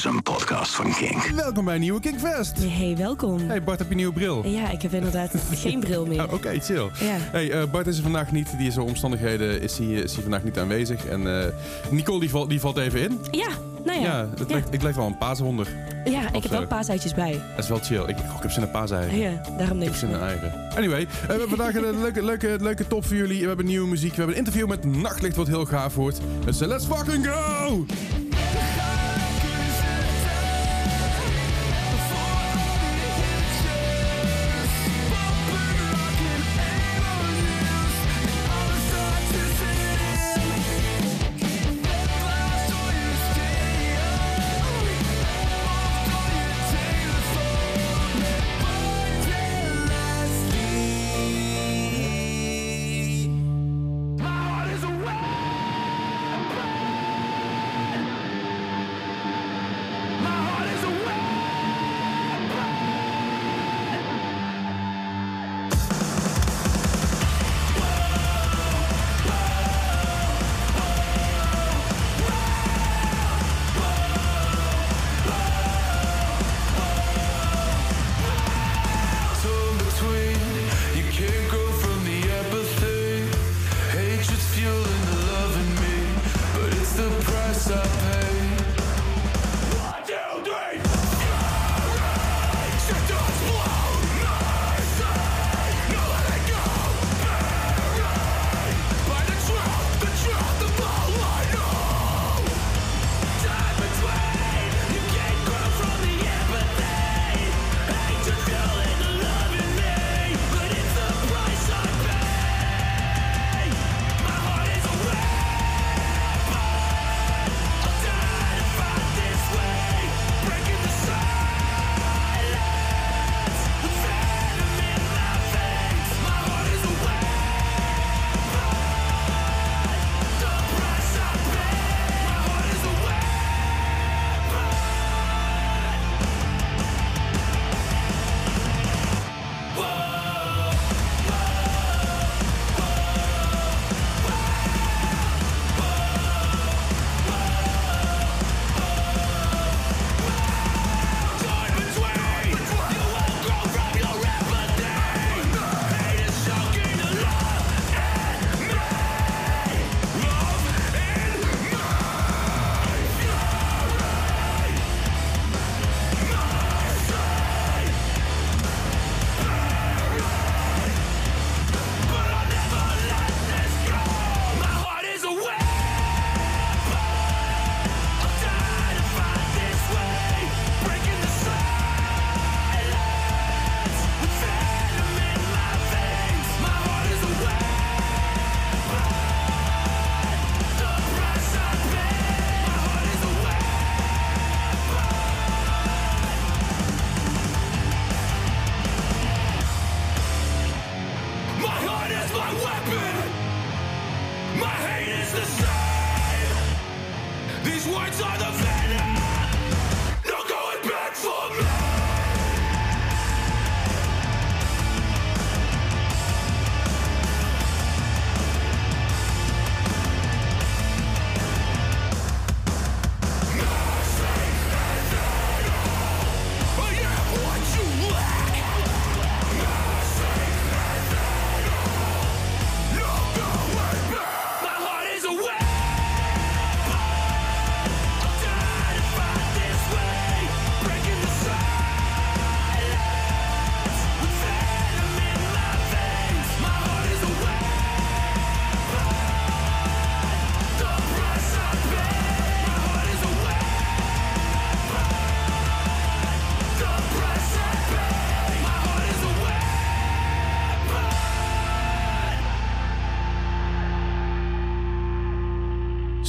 [0.00, 1.22] is een podcast van Kink.
[1.24, 2.52] Welkom bij een nieuwe Kinkfest.
[2.58, 3.38] Hey, welkom.
[3.48, 4.46] Hey Bart, heb je een nieuwe bril?
[4.46, 5.30] Ja, ik heb inderdaad
[5.64, 6.24] geen bril meer.
[6.26, 6.90] Oh, Oké, chill.
[7.00, 7.16] Ja.
[7.18, 8.58] Hey, eh, Bart is er vandaag niet.
[8.58, 11.06] Die is door omstandigheden is hij, is hij vandaag niet aanwezig.
[11.06, 11.46] En eh,
[11.90, 13.18] Nicole die, valt die valt even in.
[13.30, 13.48] Ja,
[13.84, 14.04] nou ja.
[14.06, 14.44] Ja, het ja.
[14.54, 15.68] lijkt- ik lijk wel een paashonder.
[16.04, 16.50] Ja, ik heb zo.
[16.50, 17.32] wel paasuitjes bij.
[17.54, 18.02] Dat is wel chill.
[18.02, 19.18] Ik, oh, ik heb zin in paaseieren.
[19.18, 19.94] Ja, daarom Ik denk heb ik.
[19.94, 20.52] zin in eieren.
[20.76, 23.40] Anyway, eh, we hebben vandaag een leuke, leuke, leuke top voor jullie.
[23.40, 24.10] We hebben nieuwe muziek.
[24.10, 26.20] We hebben een interview met Nachtlicht wat heel gaaf wordt.
[26.44, 27.84] Dus let's fucking go!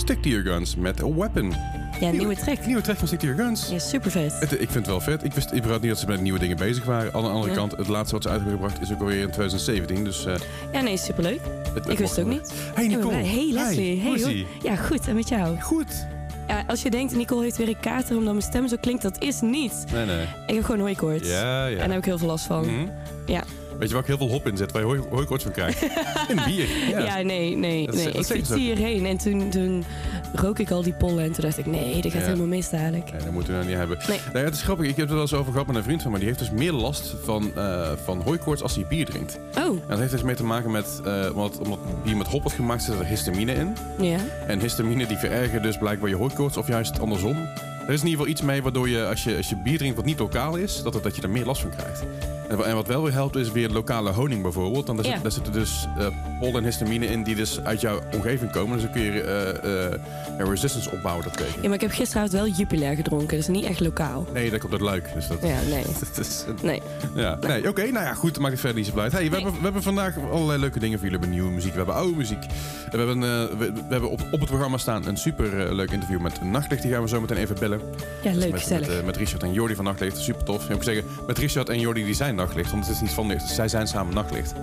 [0.01, 1.53] Stick to your guns met a weapon.
[1.99, 2.65] Ja, nieuwe track.
[2.65, 3.69] Nieuwe track van Stick to your guns.
[3.69, 4.39] Ja, super vet.
[4.39, 5.23] Het- ik vind het wel vet.
[5.23, 7.13] Ik wist überhaupt niet dat ze met nieuwe dingen bezig waren.
[7.13, 7.55] Aan de andere Ja.
[7.57, 10.03] kant, het laatste wat ze uit hebben gebracht is ook alweer in 2017.
[10.03, 10.33] Dus eh,
[10.73, 11.39] Ja, nee, superleuk.
[11.73, 12.53] het, Ik wist het ook niet.
[12.73, 13.15] Hey ben Nicole.
[13.15, 14.01] Hey Leslie.
[14.35, 14.47] Ie?
[14.63, 15.07] Ja, goed.
[15.07, 15.59] En met jou?
[15.59, 16.05] Goed.
[16.47, 19.21] Ja, als je denkt, Nicole heeft weer een kater omdat mijn stem zo klinkt, dat
[19.21, 19.85] is niet.
[19.93, 20.25] Nee, nee.
[20.47, 21.29] Ik heb gewoon hooikoorts.
[21.29, 21.71] Ja, ja.
[21.71, 22.65] En daar heb ik heel veel last van.
[22.65, 22.87] Mhm.
[23.25, 23.43] Ja.
[23.81, 25.81] Weet je waar ik heel veel hop in zet, waar je hooi- hooikoorts van krijgt?
[26.31, 26.67] In bier.
[26.89, 26.99] Ja.
[26.99, 28.05] Ja, nee, nee, Dat nee.
[28.05, 28.59] dat Ik fietste ook.
[28.59, 29.83] hierheen en toen, toen
[30.35, 32.27] rook ik al die pollen en toen dacht ik, nee, dat gaat Ja.
[32.27, 33.11] helemaal mis dadelijk.
[33.11, 33.97] Nee, dat moeten we nou niet hebben.
[34.07, 34.17] Nee.
[34.25, 34.85] Nou ja, het is grappig.
[34.87, 36.17] Ik heb het wel eens over gehad met een vriend van me.
[36.17, 39.39] Die heeft dus meer last van, eh van hooikoorts als hij bier drinkt.
[39.57, 42.41] Oh, En dat heeft dus mee te maken met, eh omdat, omdat bier met hop
[42.41, 43.75] wordt gemaakt, zit er histamine in.
[43.99, 44.17] ja.
[44.47, 47.47] En histamine die verergert dus blijkbaar je hooikoorts of juist andersom.
[47.91, 49.95] Er is in ieder geval iets mee waardoor je als je, als je bier drinkt
[49.95, 52.03] wat niet lokaal is, dat, het- dat je er meer last van krijgt.
[52.49, 54.85] En, wa- en wat wel weer helpt is weer lokale honing bijvoorbeeld.
[54.85, 55.11] Dan daar, Ja.
[55.13, 56.07] zit, daar zitten dus eh
[56.39, 58.73] pollen en histamine in die dus uit jouw omgeving komen.
[58.73, 59.99] Dus dan kun je eh,
[60.37, 61.53] ja, resistance opbouwen daartegen.
[61.61, 64.25] Ja, maar ik heb gisteravond wel Jupiler gedronken, dus niet echt lokaal.
[64.33, 65.13] Nee, dat komt uit luik.
[65.13, 65.83] Dus dat, Ja, nee.
[66.15, 66.81] dat is, Nee.
[67.15, 69.07] ja, nee, oké, nou ja, goed, maakt het verder niet zo blij.
[69.11, 69.33] Hey, we, Nee.
[69.41, 71.19] hebben, we hebben vandaag allerlei leuke dingen voor jullie.
[71.19, 72.43] We hebben nieuwe muziek, we hebben oude muziek.
[72.91, 76.43] We hebben, we, we hebben op, op het programma staan een super leuk interview met
[76.43, 76.81] Nachtlicht.
[76.81, 77.80] Die gaan we zo meteen even bellen.
[78.23, 78.87] Ja, leuk, met, gezellig.
[78.87, 80.17] Met, eh, met Richard en Jordi van Nachtlicht.
[80.17, 80.63] Super tof.
[80.69, 82.71] Ik moet zeggen, met Richard en Jordi die zijn Nachtlicht.
[82.71, 84.53] Want het is niet van licht, zij zijn samen Nachtlicht.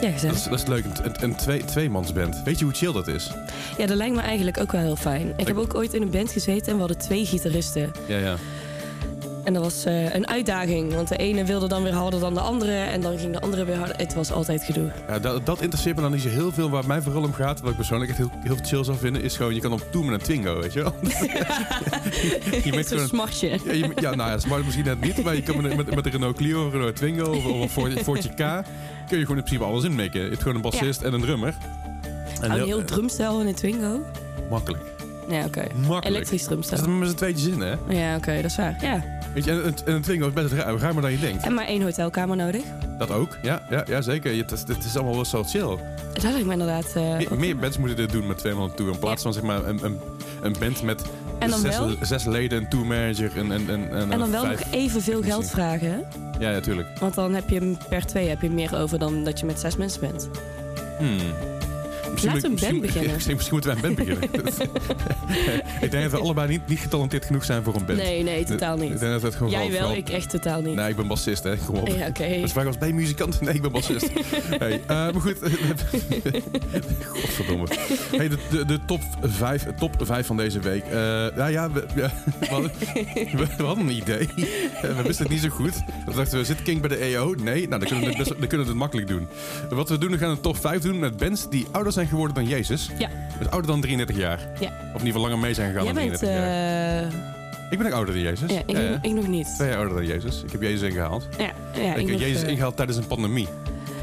[0.00, 0.84] ja, Dat is, dat is leuk.
[1.02, 2.42] Een, een twee, tweemansband.
[2.44, 3.30] Weet je hoe chill dat is?
[3.78, 5.32] Ja, dat lijkt me eigenlijk ook wel heel fijn.
[5.36, 7.92] Ik heb ook ooit in een band gezeten en we hadden twee gitaristen.
[8.06, 8.36] Ja, ja.
[9.46, 12.40] En dat was eh, een uitdaging, want de ene wilde dan weer harder dan de
[12.40, 13.96] andere en dan ging de andere weer harder.
[13.96, 14.90] Het was altijd gedoe.
[15.08, 16.70] ja dat, dat interesseert me dan niet zo heel veel.
[16.70, 19.36] Waar mij vooral om gaat, wat ik persoonlijk echt heel, heel chill zou vinden, is
[19.36, 20.94] gewoon, je kan op tour met een Twingo, weet je wel?
[22.64, 23.46] je maakt Zo'n smarsje.
[23.64, 26.04] Ja, je, ja, nou ja, smart misschien net niet, maar je kan met, met, met
[26.06, 29.42] een Renault Clio, een Renault Twingo of, of een Fortje K, kun je gewoon in
[29.44, 30.22] principe alles inmikken.
[30.22, 31.54] Je hebt gewoon een bassist en een drummer.
[32.40, 34.00] En Oh, een heel drumstel in een Twingo.
[34.50, 34.82] makkelijk.
[35.28, 35.64] Ja, oké.
[35.74, 36.04] Makkelijk.
[36.04, 36.88] Elektrisch Dat is drumstel.
[36.92, 37.74] met z'n tweetjes in, hè?
[37.88, 38.76] Ja, oké, dat is waar.
[38.80, 39.15] Ja.
[39.36, 41.44] Weet je, en, een- en een Twingo is best ruim, ruimer dan je denkt.
[41.44, 42.62] En maar één hotelkamer nodig.
[42.98, 44.36] Dat ook, ja, ja, ja zeker.
[44.36, 45.76] Het is, het is allemaal wel zo chill.
[46.12, 46.86] Dat lijkt me inderdaad...
[46.94, 48.92] eh, Me- ook- meer bands moeten dit doen met twee man tour.
[48.92, 49.98] In plaats van zeg maar een, een,
[50.42, 51.02] een band met
[51.38, 54.46] En dan zes, wel- zes leden, een tourmanager en, en, en, en, En dan wel
[54.46, 56.04] nog evenveel geld vragen.
[56.38, 56.98] Ja, ja, tuurlijk.
[56.98, 59.76] Want dan heb je per twee heb je meer over dan dat je met zes
[59.76, 60.28] mensen bent.
[60.98, 61.18] Hmm.
[62.12, 63.12] Misschien moet- een band misschien- beginnen.
[63.12, 64.50] Misschien, misschien moeten wij een band beginnen.
[65.84, 67.98] ik denk dat we allebei niet, niet getalenteerd genoeg zijn voor een band.
[67.98, 68.98] Nee, nee, totaal Ik niet.
[69.00, 70.74] denk dat het gewoon Jij wel, vooral- ik echt totaal niet.
[70.74, 71.56] Nee, ik ben bassist, hè.
[71.56, 71.88] Kom op.
[71.88, 72.24] Ja, oké.
[72.24, 73.40] Is vaak als je muzikant?
[73.40, 74.08] Nee, ik ben bassist.
[74.58, 75.36] hey, eh, maar goed.
[77.08, 77.66] Godverdomme.
[78.16, 79.94] Hey, de, de, de top 5 top
[80.24, 80.84] van deze week.
[81.36, 82.10] Nou ja, we, ja,
[82.40, 82.70] we, hadden,
[83.14, 84.28] we, we hadden een idee.
[84.82, 85.74] Eh, we wisten het niet zo goed.
[86.06, 87.34] We dachten we, zit King bij de EO?
[87.34, 89.28] Nee, nou, dan kunnen we het, best, dan kunnen we het makkelijk doen.
[89.70, 92.34] Wat we doen, we gaan een top 5 doen met bands die ouder zijn geworden
[92.34, 92.90] dan Jezus.
[92.98, 93.08] Ja.
[93.38, 94.38] Dus ouder dan 33 jaar.
[94.60, 94.66] Ja.
[94.66, 96.18] Of in ieder geval langer mee zijn gegaan Jij dan bent...
[96.18, 97.02] 33 jaar.
[97.12, 97.34] eh
[97.70, 98.50] Ik ben ook ouder dan Jezus.
[98.50, 98.98] ja, ik, Ja, ja.
[99.02, 99.54] ik nog niet.
[99.56, 100.42] Twee jaar ouder dan Jezus.
[100.42, 101.28] Ik heb Jezus ingehaald.
[101.38, 103.48] Ja, ja, ik ik heb Jezus eh, ingehaald tijdens een pandemie.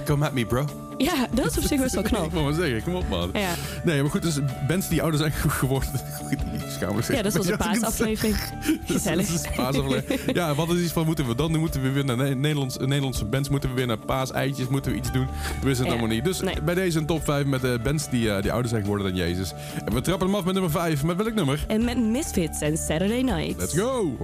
[0.05, 0.65] Come at me, bro.
[0.97, 2.31] Ja, dat is op zich best wel ik knap.
[2.31, 3.29] wil maar zeggen, kom op man.
[3.33, 3.53] Ja,
[3.83, 5.31] Nee, maar goed, dus bands die ouder zijn
[5.61, 5.89] geworden.
[6.69, 8.35] Schamelijk ja dat was een paasaflevering.
[8.85, 9.27] Gezellig.
[9.31, 10.33] Dat is paasaflevering.
[10.35, 11.61] Ja, wat is iets van moeten we dan doen?
[11.61, 13.49] Moeten we weer naar Ne- Nederlands, Nederlandse bands?
[13.49, 14.67] Moeten we weer naar paaseitjes?
[14.67, 15.25] Moeten we iets doen?
[15.25, 15.99] We wisten het Ja.
[15.99, 16.23] allemaal niet.
[16.23, 16.61] Dus Nee.
[16.61, 19.15] bij deze een top 5 met de bands die, eh, die ouder zijn geworden dan
[19.15, 19.53] Jezus.
[19.85, 21.03] En we trappen hem af met nummer 5.
[21.03, 21.63] Met welk nummer?
[21.67, 23.57] En met Misfits en Saturday Night.
[23.59, 24.17] Let's go!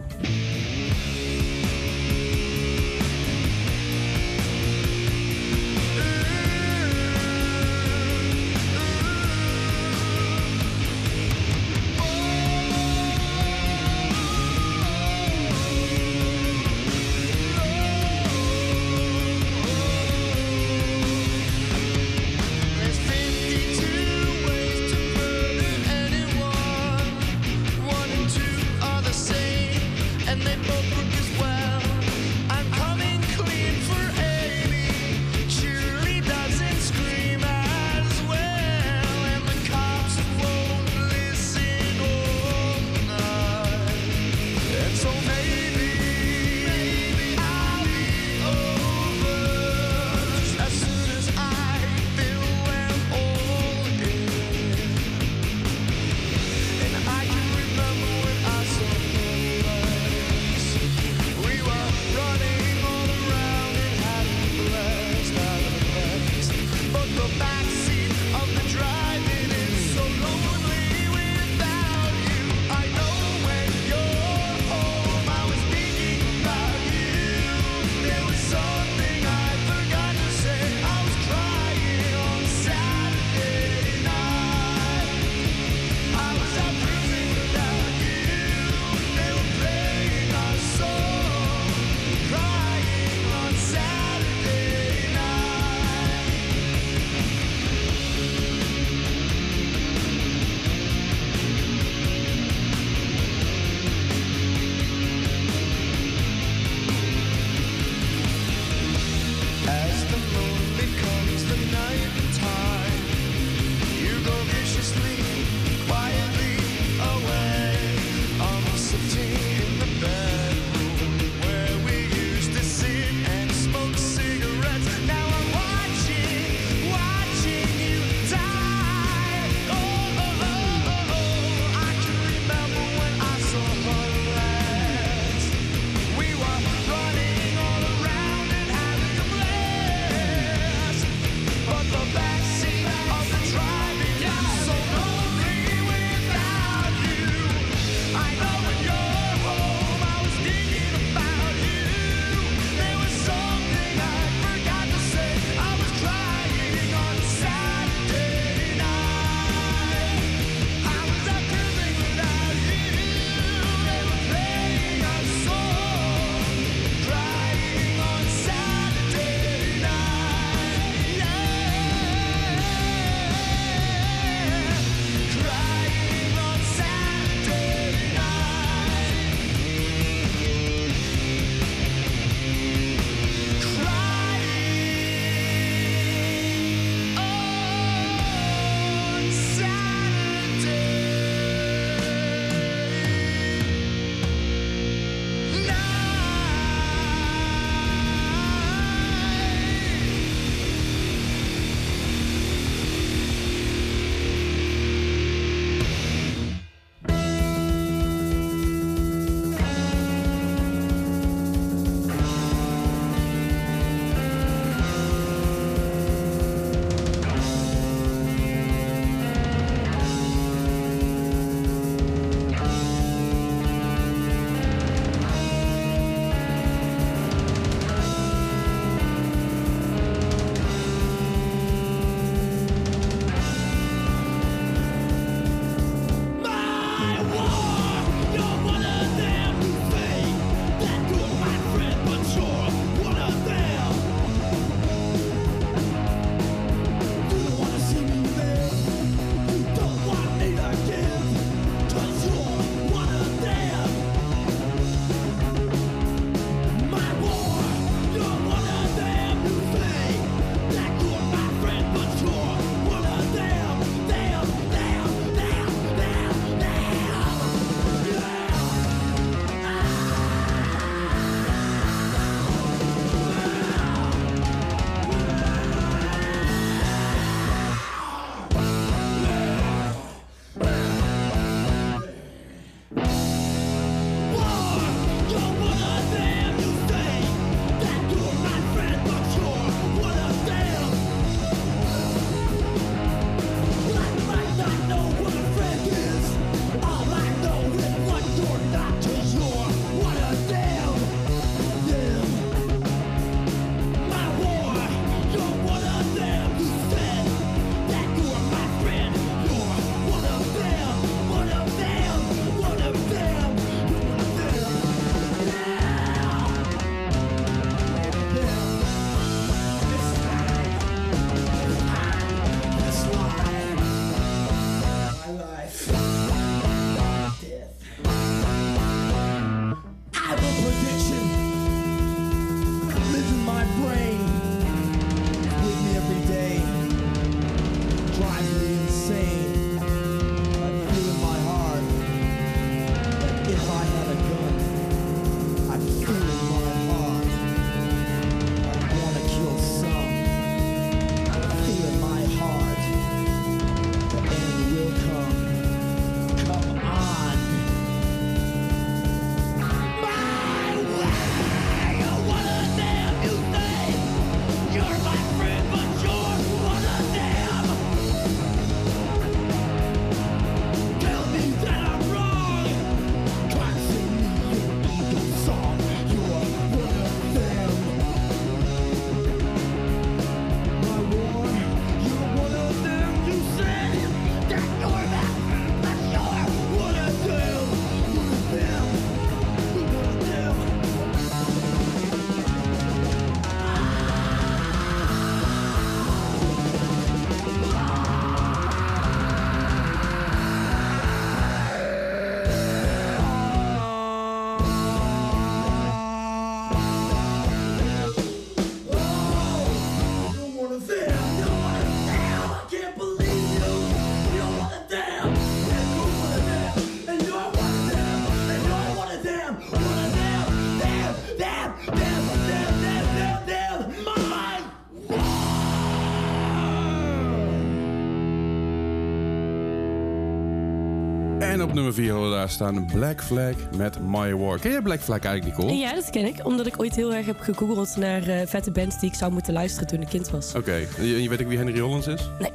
[431.84, 434.60] Nummer 4 hadden we daar staan Black Flag met My War.
[434.60, 435.78] Ken je Black Flag eigenlijk, Nicole?
[435.78, 436.46] Ja, dat ken ik.
[436.46, 439.54] Omdat ik ooit heel erg heb gegoogeld naar eh, vette bands die ik zou moeten
[439.54, 440.56] luisteren toen ik kind was.
[440.56, 442.22] Oké, en je, weet ook wie Henry Rollins is?
[442.40, 442.52] Nee.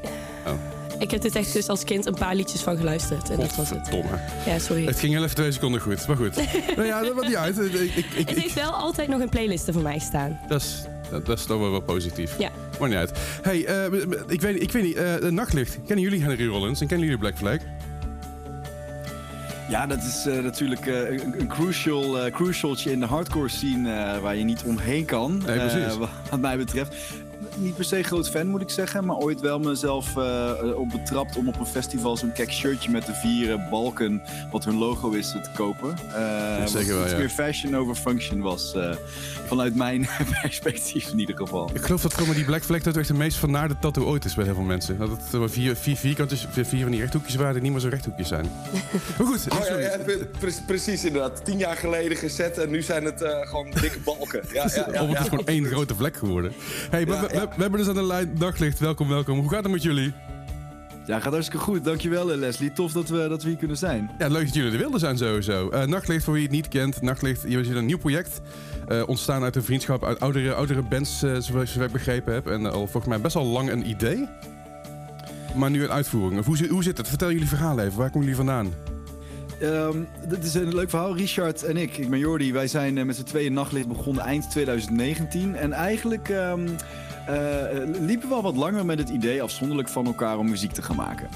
[0.47, 0.53] Oh.
[0.99, 3.31] Ik heb dit echt dus als kind een paar liedjes van geluisterd.
[3.31, 3.79] En dat was het.
[3.79, 4.19] Godverdomme.
[4.47, 4.87] Ja, sorry.
[4.87, 6.35] Het ging heel even twee seconden goed, maar goed.
[6.77, 7.59] nou ja, dat maakt niet uit.
[7.59, 10.41] Ik, ik, ik, Het ik- heeft wel altijd nog een playlist voor mij staan.
[10.49, 10.83] dat, is,
[11.25, 12.39] dat, is toch wel wel positief.
[12.39, 12.51] Ja.
[12.81, 13.13] Maar niet uit.
[13.43, 13.85] Hey, eh,
[14.29, 15.79] ik, weet, ik weet niet, eh, Nachtlicht.
[15.87, 17.59] Kennen jullie Henry Rollins en kennen jullie Black Flag?
[19.75, 24.21] Ja, dat is eh, natuurlijk eh, een, een crucial, eh, crucialtje in de hardcore scene
[24.21, 25.43] waar je niet omheen kan.
[25.47, 25.87] Nee,
[26.31, 26.95] wat mij betreft.
[27.57, 30.89] Niet per se groot fan moet ik zeggen, maar ooit wel mezelf eh, eh, op
[30.91, 34.75] betrapt om op een festival zo'n kek shirtje met de vier eh, balken, wat hun
[34.79, 35.97] logo is, te kopen.
[36.15, 37.19] Eh, zeker wel, iets ja.
[37.19, 38.75] meer fashion over function was.
[38.75, 38.91] eh,
[39.47, 40.09] vanuit mijn
[40.43, 41.71] perspectief in ieder geval.
[41.75, 44.45] Ik geloof dat die Black Flag dat echt de meest vernaarde tattoo ooit is bij
[44.45, 44.99] heel veel mensen.
[44.99, 47.89] Dat het vier, vier vierkantjes, vier, vier van die rechthoekjes waren die niet meer zo
[47.89, 48.51] rechthoekjes zijn.
[49.19, 49.97] maar goed, Oh, ja,
[50.39, 51.45] pre- precies inderdaad.
[51.45, 54.43] Tien jaar geleden gezet en nu zijn het eh, gewoon dikke balken.
[54.53, 55.29] Ja, ja, ja, of het is ja.
[55.29, 56.53] gewoon één grote vlek geworden.
[56.91, 57.44] Hey, maar Ja, we, we- ja.
[57.57, 58.79] We hebben dus aan de lijn Daglicht.
[58.79, 59.39] Welkom, welkom.
[59.39, 60.13] Hoe gaat het met jullie?
[61.07, 61.85] Ja, gaat hartstikke goed.
[61.85, 62.73] Dankjewel eh, Leslie.
[62.73, 64.11] Tof dat we, dat we hier kunnen zijn.
[64.19, 65.71] Ja, leuk dat jullie er wilden zijn sowieso.
[65.71, 67.03] Eh Nachtlicht, voor wie het niet kent.
[67.03, 68.41] Nachtlicht, je is een nieuw project.
[68.89, 72.47] eh, ontstaan uit een vriendschap uit oudere, oudere bands, eh, zoals ik begrepen heb.
[72.47, 74.29] En al volgens mij best al lang een idee.
[75.57, 76.41] Maar nu een uitvoering.
[76.41, 77.09] Of Hoe, zit- hoe zit het?
[77.09, 77.99] Vertel jullie verhaal even.
[77.99, 78.73] Waar komen jullie vandaan?
[79.61, 79.99] Ehm,
[80.29, 81.17] dit is een leuk verhaal.
[81.17, 85.57] Richard en ik, ik ben Jordi, wij zijn met z'n tweeën nachtlicht begonnen eind 2019.
[85.57, 86.73] En eigenlijk ehm, eh,
[88.01, 90.97] liepen we al wat langer met het idee, afzonderlijk van elkaar, om muziek te gaan
[90.97, 91.29] maken.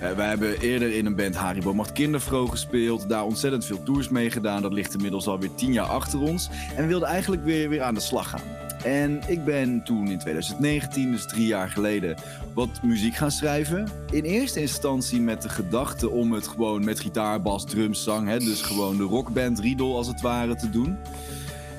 [0.00, 3.08] Eh, wij hebben eerder in een band Haribo Macht Kindervro gespeeld.
[3.08, 4.62] Daar ontzettend veel tours mee gedaan.
[4.62, 6.48] Dat ligt inmiddels alweer tien jaar achter ons.
[6.76, 8.40] En we wilden eigenlijk weer, weer aan de slag gaan.
[8.84, 12.16] En ik ben toen in 2019, dus drie jaar geleden,
[12.54, 13.88] wat muziek gaan schrijven.
[14.10, 18.38] In eerste instantie met de gedachte om het gewoon met gitaar, bas, drums, zang, hè,
[18.38, 20.98] dus gewoon de rockband Riedel als het ware te doen.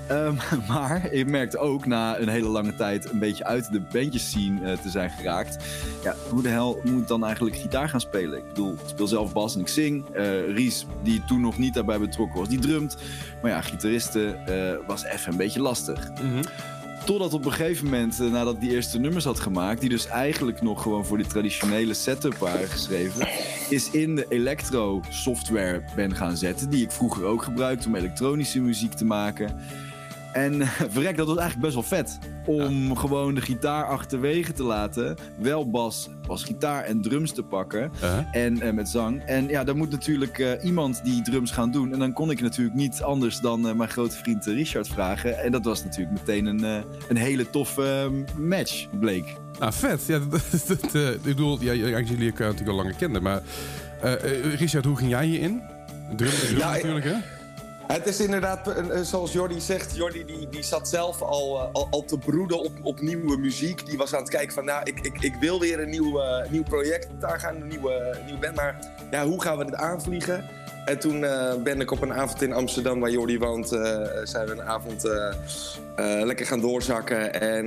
[0.08, 0.36] Ehm,
[0.72, 4.78] maar ik merkte ook na een hele lange tijd een beetje uit de bandjescene eh,
[4.78, 5.58] te zijn geraakt.
[6.04, 8.38] Ja, hoe de hel moet ik dan eigenlijk gitaar gaan spelen?
[8.38, 10.10] Ik bedoel, ik speel zelf bas en ik zing.
[10.10, 12.98] Eh, Ries, die toen nog niet daarbij betrokken was, die drumt.
[13.42, 16.12] Maar ja, gitaristen eh, was even een beetje lastig.
[17.06, 20.62] Totdat op een gegeven moment, nadat ik die eerste nummers had gemaakt, die dus eigenlijk
[20.62, 23.28] nog gewoon voor die traditionele setup waren geschreven,
[23.70, 28.62] is in de electro software ben gaan zetten, die ik vroeger ook gebruikte om elektronische
[28.62, 29.60] muziek te maken.
[30.34, 32.20] En eh, verrek, dat was eigenlijk best wel vet.
[32.46, 35.16] Om gewoon de gitaar achterwege te laten.
[35.38, 37.92] Wel bas, bas, gitaar en drums te pakken.
[37.96, 38.26] Uh-huh.
[38.32, 39.22] En eh, met zang.
[39.22, 41.94] En ja, dan moet natuurlijk eh, iemand die drums gaan doen.
[41.94, 45.40] En dan kon ik natuurlijk niet anders dan mijn grote vriend Richard vragen.
[45.40, 49.36] En dat was natuurlijk meteen een, een hele toffe eh, match, bleek.
[49.60, 50.06] Nou, vet.
[50.06, 53.24] Ja, dat, dat, ik bedoel, ja, jullie elkaar natuurlijk al langer kenden.
[53.24, 53.42] Maar
[54.58, 55.62] Richard, hoe ging jij hierin?
[56.16, 57.16] Drum, drum Ja, natuurlijk, hè?
[57.94, 61.68] Het is inderdaad, eh, eh, zoals Jordi zegt, Jordi die, die zat zelf al, eh,
[61.72, 63.86] al, al te broeden op, op nieuwe muziek.
[63.86, 66.64] Die was aan het kijken van, nou, ik, ik, ik wil weer een nieuw, nieuw
[66.64, 68.56] project daar gaan, een nieuwe, nieuwe band.
[68.56, 68.80] Maar
[69.12, 70.46] ja, hoe gaan we dit aanvliegen?
[70.86, 71.20] En toen
[71.64, 73.68] ben ik op een avond in Amsterdam, waar Jordi woont,
[74.24, 75.04] zijn we een avond
[76.26, 77.42] lekker gaan doorzakken.
[77.42, 77.66] En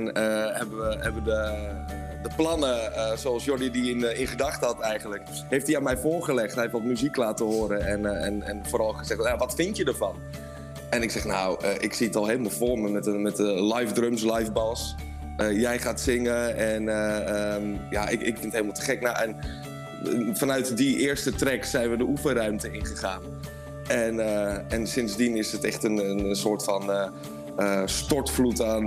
[0.55, 1.55] hebben we hebben de,
[2.21, 5.83] de plannen, eh, zoals Jordi die in, eh, in gedachten had eigenlijk, heeft hij aan
[5.83, 6.53] mij voorgelegd.
[6.53, 9.85] Hij heeft wat muziek laten horen en, eh, en, en vooral gezegd, wat vind je
[9.85, 10.15] ervan?
[10.89, 14.21] En ik zeg, nou, ik zie het al helemaal voor me met met live drums,
[14.21, 14.95] live bas.
[15.53, 19.01] Jij gaat zingen en eh, ehm, ja, ik, ik vind het helemaal te gek.
[19.01, 19.35] Nou, en
[20.35, 23.21] vanuit die eerste track zijn we de oefenruimte ingegaan.
[23.87, 24.19] En,
[24.69, 27.11] en sindsdien is het echt een, een soort van
[27.85, 28.85] stortvloed aan,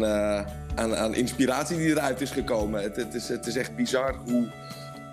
[0.74, 2.82] aan, aan inspiratie die eruit is gekomen.
[2.82, 4.48] Het, het, is, het is echt bizar hoe,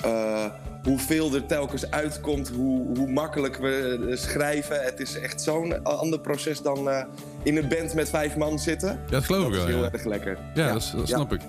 [0.02, 0.46] eh,
[0.88, 4.84] hoeveel er telkens uitkomt, hoe, hoe makkelijk we eh, schrijven.
[4.84, 7.04] Het is echt zo'n ander proces dan eh,
[7.43, 8.89] in een band met vijf man zitten.
[8.89, 9.67] Ja, dat geloof Dat ik is wel.
[9.76, 10.38] heel Ja, erg lekker.
[10.54, 11.15] ja, dat, is- dat Ja.
[11.15, 11.41] snap ik.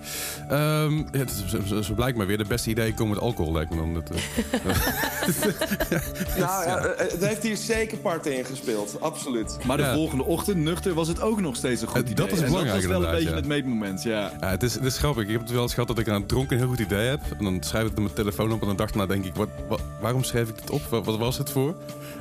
[0.48, 2.38] Ehm, het is, zo, blijkt maar weer.
[2.38, 3.94] De beste ideeën komen met alcohol, lijkt me dan.
[3.94, 4.16] Dat, eh,
[6.38, 9.58] Nou ja, het heeft hier zeker parten in gespeeld, absoluut.
[9.66, 9.94] Maar de Ja.
[9.94, 12.14] volgende ochtend, nuchter, was het ook nog steeds een goed idee.
[12.14, 13.36] dat is belangrijk Dat was wel een beetje ja.
[13.36, 14.32] het meetmoment, ja.
[14.40, 15.22] Ja, het is, het is grappig.
[15.24, 17.08] Ik heb het wel eens gehad dat ik aan het dronken een heel goed idee
[17.08, 17.20] heb.
[17.38, 18.60] En dan schrijf ik het op mijn telefoon op.
[18.60, 20.82] En dan dacht ik, nou denk ik, wat, wat- waarom schreef ik dit op?
[20.82, 21.74] Wat, wat was het voor?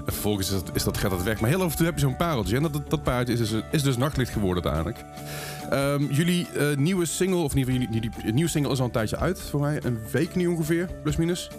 [0.06, 1.40] En vervolgens is dat, is dat, gaat dat weg.
[1.40, 2.56] Maar heel af en toe heb je zo'n pareltje.
[2.56, 5.06] En dat, dat, pareltje is dus, is dus nachtlicht geworden uiteindelijk.
[5.70, 8.86] Ehm, jullie eh, nieuwe single, of in ieder geval jullie, jullie nieuwe single is al
[8.86, 9.80] een tijdje uit voor mij.
[9.84, 11.50] Een week nu ongeveer, plus minus.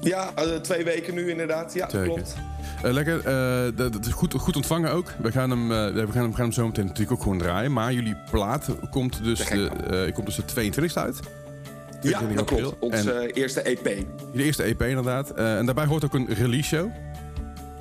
[0.00, 1.74] Ja, eh, twee weken nu inderdaad.
[1.74, 2.36] Ja, klopt.
[2.82, 3.22] Eh, lekker.
[3.76, 5.12] dat, goed, goed ontvangen ook.
[5.22, 7.72] We gaan, hem, eh, we, gaan hem, gaan hem zo meteen natuurlijk ook gewoon draaien.
[7.72, 11.20] Maar jullie plaat komt dus, de, komt dus de 22e uit.
[12.02, 12.58] Ja, 22 dat april.
[12.78, 12.82] klopt.
[12.94, 13.84] Onze eerste EP.
[14.32, 15.30] de eerste EP inderdaad.
[15.30, 16.90] Eh, en daarbij hoort ook een release show.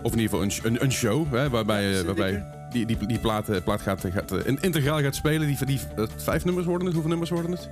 [0.02, 1.34] Of in ieder geval een, een, een show.
[1.34, 5.16] Hè, waarbij, eh, waarbij die, die, die plaat, eh, plaat gaat, gaat, in- integraal gaat
[5.16, 5.48] spelen.
[5.48, 5.80] Die, die,
[6.18, 6.94] vijf nummers worden het?
[6.94, 7.70] Hoeveel nummers worden het?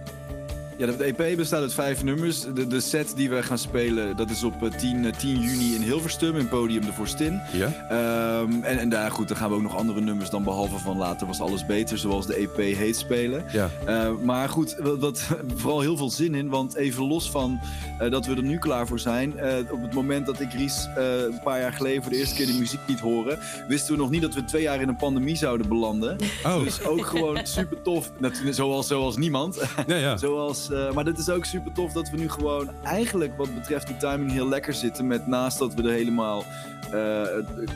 [0.86, 2.42] Ja, de EP bestaat uit vijf nummers.
[2.54, 5.76] De, de set die we gaan spelen, dat is op eh, 10, eh, 10 juni
[5.76, 7.42] in Hilversum, in Podium de Vorstin.
[7.54, 7.88] Ja.
[7.90, 10.98] Ehm, en, en daar, goed, dan gaan we ook nog andere nummers dan behalve van
[10.98, 13.44] later was alles beter, zoals de EP heet spelen.
[13.52, 13.70] Ja.
[13.86, 16.50] Eh, maar goed, wat, wat- vooral heel veel zin in.
[16.50, 17.60] Want even los van
[18.00, 19.38] eh, dat we er nu klaar voor zijn.
[19.40, 22.36] eh, op het moment dat ik Ries eh, een paar jaar geleden voor de eerste
[22.36, 23.40] keer die muziek liet horen.
[23.68, 26.18] wisten we nog niet dat we twee jaar in een pandemie zouden belanden.
[26.46, 28.12] Oh, Dus ook gewoon super tof.
[28.52, 29.60] Zoals, zoals niemand.
[29.88, 30.18] ja, ja.
[30.24, 33.88] Zoals, eh, maar dit is ook super tof dat we nu gewoon eigenlijk wat betreft
[33.88, 35.08] die timing heel lekker zitten.
[35.08, 36.46] Met naast dat we er helemaal
[36.92, 37.24] eh,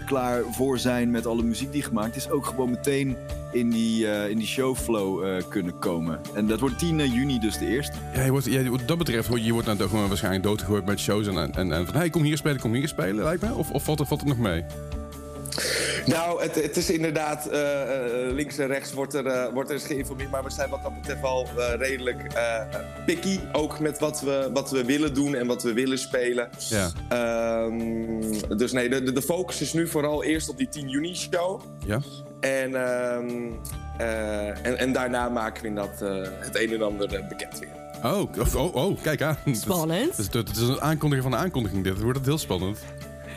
[0.06, 2.30] klaar voor zijn met alle muziek die gemaakt is.
[2.30, 3.18] Ook gewoon meteen
[3.52, 6.20] in die, eh, in die showflow kunnen komen.
[6.34, 7.98] En dat wordt 10 juni dus de eerste.
[8.14, 11.28] Ja, je wordt, wat dat betreft, je wordt nou toch gewoon waarschijnlijk doodgegooid met shows.
[11.28, 13.54] En, en, van, hey, kom hier spelen, kom hier spelen, lijkt me.
[13.54, 14.66] Of, of valt, valt het nog mee?
[16.06, 19.76] Nou, het, het is inderdaad, eh, eh, links en rechts wordt er, eh, wordt er
[19.76, 20.32] eens geïnformeerd.
[20.32, 22.62] Maar we zijn wat dat betreft al eh, redelijk eh,
[23.06, 23.40] picky.
[23.52, 26.50] Ook met wat we, wat we willen doen en wat we willen spelen.
[26.70, 26.90] Ja.
[27.10, 31.16] Ehm, dus nee, de, de, de focus is nu vooral eerst op die 10 juni
[31.16, 31.62] show.
[31.86, 32.00] Ja?
[32.40, 33.52] En, ehm,
[33.98, 37.86] eh, en, en daarna maken we eh, het een en ander bekend weer.
[38.04, 39.38] Oh, of- oh, oh, kijk aan.
[39.52, 40.18] Spannend.
[40.18, 41.94] Het is, het is een aankondiging van een aankondiging dit.
[41.94, 42.80] Het wordt heel spannend.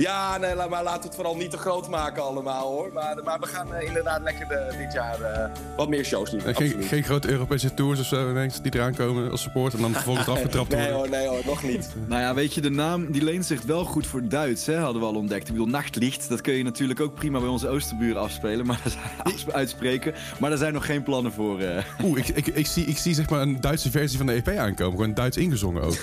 [0.00, 2.90] Ja, nee, maar laten we het vooral niet te groot maken allemaal hoor.
[2.92, 6.40] Maar, maar we gaan eh, inderdaad lekker de- dit jaar eh, wat meer shows doen.
[6.44, 9.74] En geen, geen grote Europese tours of zo ineens die eraan komen als support.
[9.74, 10.96] En dan vervolgens afgetrapt Nee worden.
[10.96, 11.88] hoor, nee hoor, nog niet.
[12.08, 15.00] Nou ja, weet je, de naam die leent zich wel goed voor Duits, hè, hadden
[15.02, 15.46] we al ontdekt.
[15.46, 18.92] Ik bedoel, Nachtlicht, dat kun je natuurlijk ook prima bij onze Oosterburen afspelen, maar daar
[18.92, 20.14] zijn, afsp- uitspreken.
[20.40, 21.60] Maar daar zijn nog geen plannen voor.
[21.60, 21.84] eh.
[22.04, 24.48] Oeh, ik, ik, ik, zie, ik zie zeg maar een Duitse versie van de EP
[24.58, 24.98] aankomen.
[24.98, 25.96] Gewoon Duits ingezongen ook.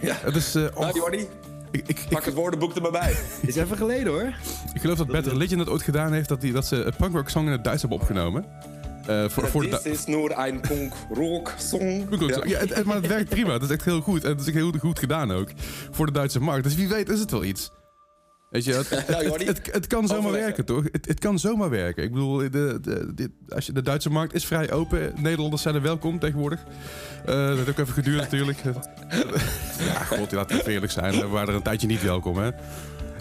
[0.00, 0.16] Ja.
[0.20, 0.54] Het is...
[0.54, 1.26] eh, oh, Nou,
[1.70, 3.16] ik, ik, pak ik, het woordenboek er maar bij.
[3.46, 4.32] Is even geleden hoor.
[4.74, 6.28] ik geloof dat Bad Religion dat ooit gedaan heeft.
[6.28, 8.44] Dat, die, dat ze een punkrock song in het Duits hebben opgenomen.
[9.06, 12.06] Eh, voor, voor de Dit is nur een punk rock song.
[12.20, 12.42] Ja.
[12.44, 13.52] Ja, het, het- maar het werkt prima.
[13.52, 14.24] Het is echt heel goed.
[14.24, 15.48] En het is echt heel goed gedaan ook.
[15.90, 16.64] Voor de Duitse markt.
[16.64, 17.70] Dus wie weet is het wel iets.
[18.50, 18.88] Weet je, het,
[19.72, 20.84] het, kan zomaar werken, toch?
[20.92, 22.04] Het, kan zomaar werken.
[22.04, 25.12] Ik bedoel, de, als je, de Duitse markt is vrij open.
[25.16, 26.64] Nederlanders zijn er welkom tegenwoordig.
[27.26, 28.58] Eh, dat heeft ook even geduurd natuurlijk.
[29.78, 31.12] ja, god, laten we eerlijk zijn.
[31.12, 32.50] We waren er een tijdje niet welkom, hè?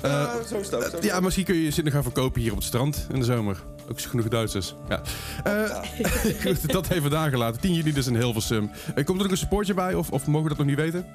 [0.01, 0.69] Ja, zo is
[1.01, 3.63] Ja, misschien kun je je zin gaan verkopen hier op het strand in de zomer.
[3.89, 4.75] Ook genoeg Duitsers.
[4.89, 5.01] Ja.
[5.43, 5.81] Eh,
[6.43, 7.61] goed, dat even daar gelaten.
[7.61, 8.71] 10 juni dus in Hilversum.
[8.95, 11.05] Eh, komt er ook een supportje bij of, of mogen we dat nog niet weten?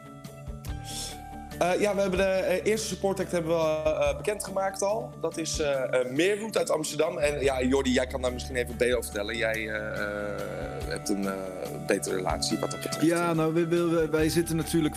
[1.61, 5.11] Eh, ja, we hebben de eh, eerste support act hebben we eh, bekendgemaakt al.
[5.21, 5.63] Dat is
[6.11, 7.19] Meerwood uit Amsterdam.
[7.19, 9.37] En ja, Jordi, jij kan daar misschien even beter over vertellen.
[9.37, 9.69] Jij
[10.89, 11.29] hebt een
[11.87, 13.07] betere relatie wat dat betreft.
[13.07, 14.95] Ja, nou, we- we- wij zitten natuurlijk.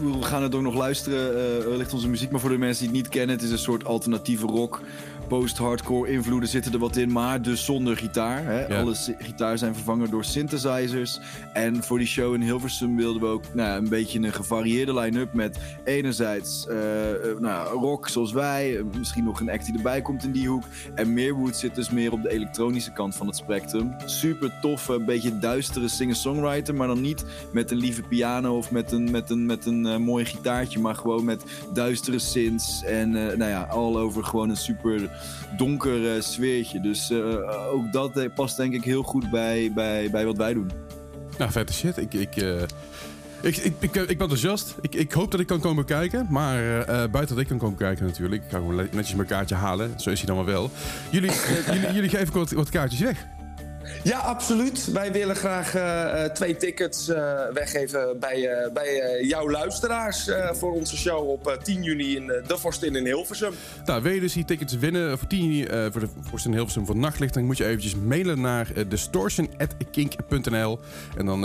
[0.00, 2.30] We gaan het ook nog luisteren, wellicht onze muziek.
[2.30, 4.80] Maar voor de mensen die het niet kennen, het is een soort alternatieve rock.
[5.28, 8.44] Post-hardcore invloeden zitten er wat in, maar dus zonder gitaar.
[8.44, 8.66] Hè.
[8.66, 8.80] Ja.
[8.80, 11.20] Alle gitaar zijn vervangen door synthesizers.
[11.52, 15.32] En voor die show in Hilversum wilden we ook nou, een beetje een gevarieerde line-up.
[15.32, 20.02] Met enerzijds eh, eh, nou, rock zoals wij, eh, misschien nog een act die erbij
[20.02, 20.64] komt in die hoek.
[20.94, 23.94] En Meerwood zit dus meer op de elektronische kant van het spectrum.
[24.04, 28.92] Super toffe, een beetje duistere singer-songwriter, maar dan niet met een lieve piano of met
[28.92, 33.62] een, met een, met een mooi gitaartje, maar gewoon met duistere synths en nou ja,
[33.62, 35.10] all over gewoon een super
[35.56, 36.80] donker eh, sfeertje.
[36.80, 40.54] Dus eh, ook dat eh, past denk ik heel goed bij, bij, bij wat wij
[40.54, 40.70] doen.
[41.38, 41.96] Nou, vette shit.
[41.96, 42.62] Ik, ik, eh,
[43.40, 44.74] ik, ik, ik, ik ben enthousiast.
[44.80, 46.26] Ik, ik hoop dat ik kan komen kijken.
[46.30, 48.44] Maar eh, eh, buiten dat ik kan komen kijken natuurlijk.
[48.44, 50.00] Ik ga gewoon netjes mijn kaartje halen.
[50.00, 50.70] Zo is hij dan maar wel.
[51.10, 53.26] Jullie, eh, jullie, jullie geven wat, wat kaartjes weg.
[54.02, 54.92] Ja, absoluut.
[54.92, 60.96] Wij willen graag eh, eh, twee tickets eh, weggeven bij, bij jouw luisteraars voor onze
[60.96, 63.52] show op eh, 10 juni in De Vorstin in Hilversum.
[63.84, 66.86] Nou, wil je dus die tickets winnen voor 10 juni voor de voor Stin Hilversum
[66.86, 67.34] voor Nachtlicht...
[67.34, 70.78] dan moet je eventjes mailen naar distortion.kink.nl.
[71.16, 71.40] En dan,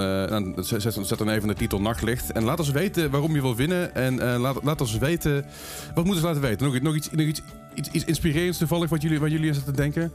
[0.63, 2.31] zet, dan even de titel Nachtlicht.
[2.31, 3.95] En laat ons weten waarom je wil winnen.
[3.95, 5.45] En laat, laat ons weten...
[5.93, 6.65] Wat moeten ze laten weten?
[6.65, 7.41] Nog, iets, nog iets,
[7.75, 10.11] iets, iets inspirerends toevallig wat jullie, waar jullie aan zitten te denken?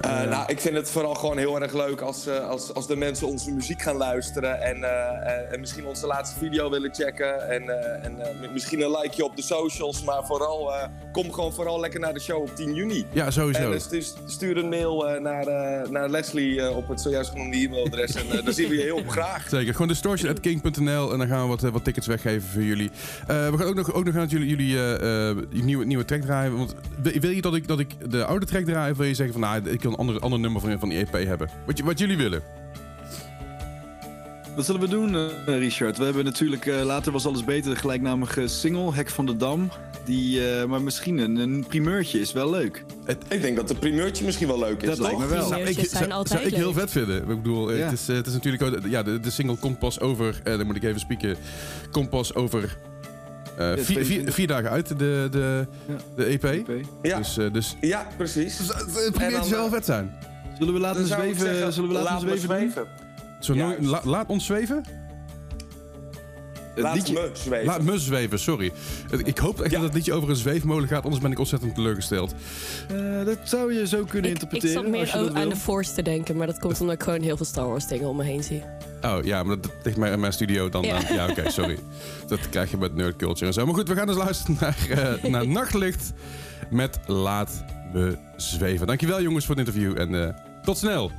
[0.00, 2.96] Eh, nou, ik vind het vooral gewoon heel erg leuk als, eh, als, als de
[2.96, 4.60] mensen onze muziek gaan luisteren.
[4.62, 7.48] En, eh, en misschien onze laatste video willen checken.
[7.48, 7.68] En,
[8.02, 8.18] en
[8.52, 10.04] misschien een likeje op de socials.
[10.04, 10.72] Maar vooral,
[11.12, 13.06] kom gewoon vooral lekker naar de show op 10 juni.
[13.12, 13.72] Ja, sowieso.
[13.72, 13.80] En
[14.26, 15.46] stuur een mail naar,
[15.90, 18.14] naar Leslie op het zojuist genoemde e-mailadres.
[18.14, 19.48] en dan zien we je heel graag.
[19.48, 19.72] Zeker.
[19.72, 22.90] Gewoon distortion.king.nl en dan gaan we wat, wat tickets weggeven voor jullie.
[23.26, 26.56] We gaan ook nog, ook nog aan jullie, jullie nieuwe, nieuwe track draaien.
[26.56, 29.14] Want wil, wil je dat ik, dat ik de oude track draai of wil je
[29.14, 31.48] zeggen van nou, ik wil een ander, ander nummer van, van die EP hebben?
[31.66, 32.42] Wat, je- wat jullie willen.
[34.56, 35.98] Wat zullen we doen, eh, Richard?
[35.98, 39.70] We hebben natuurlijk eh, later was alles beter, de gelijknamige single, Hek van de Dam.
[40.04, 42.84] Die, eh, maar misschien een, een primeurtje is wel leuk.
[43.28, 44.88] Ik denk dat de primeurtje misschien wel leuk is.
[44.88, 45.48] Dat lijkt me wel.
[45.48, 47.16] Primeurtjes zijn zou, ik heel vet vinden.
[47.20, 47.84] Ik bedoel, Ja.
[47.84, 50.66] het, is, het is natuurlijk ook, ja, de, de single komt pas over, eh, dan
[50.66, 51.36] moet ik even spieken,
[51.90, 52.76] komt pas over
[53.60, 54.34] eh, vier, vier, 22.
[54.34, 55.94] vier dagen uit, de, de, Ja.
[56.16, 56.44] de EP.
[56.44, 56.80] Oké.
[57.02, 58.56] Ja, Dus, eh, dus ja, precies.
[58.56, 58.76] dus, eh,
[59.12, 60.10] het zou wel vet zijn.
[60.58, 62.86] Zullen we laten zweven, zeggen, zullen we laten laat zweven,
[63.56, 64.84] nooit- la- laat ons zweven?
[66.76, 67.66] Laat liedje- me zweven.
[67.66, 68.72] Laat me zweven, sorry.
[69.24, 69.76] Ik hoop echt Ja.
[69.76, 72.34] dat het liedje over een zweefmolen gaat, anders ben ik ontzettend teleurgesteld.
[72.90, 74.74] Eh, dat zou je zo kunnen Ik, ik interpreteren.
[74.74, 75.48] zat als meer je dat o- aan wil.
[75.48, 78.08] de Force te denken, maar dat komt omdat ik gewoon heel veel Star Wars dingen
[78.08, 78.62] om me heen zie.
[79.02, 80.82] Oh ja, maar dat ligt mij in mijn studio dan.
[80.82, 81.28] Ja.
[81.30, 81.78] oké, sorry.
[82.26, 83.66] Dat krijg je met nerd culture en zo.
[83.66, 86.12] Maar goed, we gaan dus luisteren naar, eh, naar Nachtlicht
[86.70, 88.86] met Laat me zweven.
[88.86, 91.10] Dankjewel jongens voor het interview en eh, tot snel.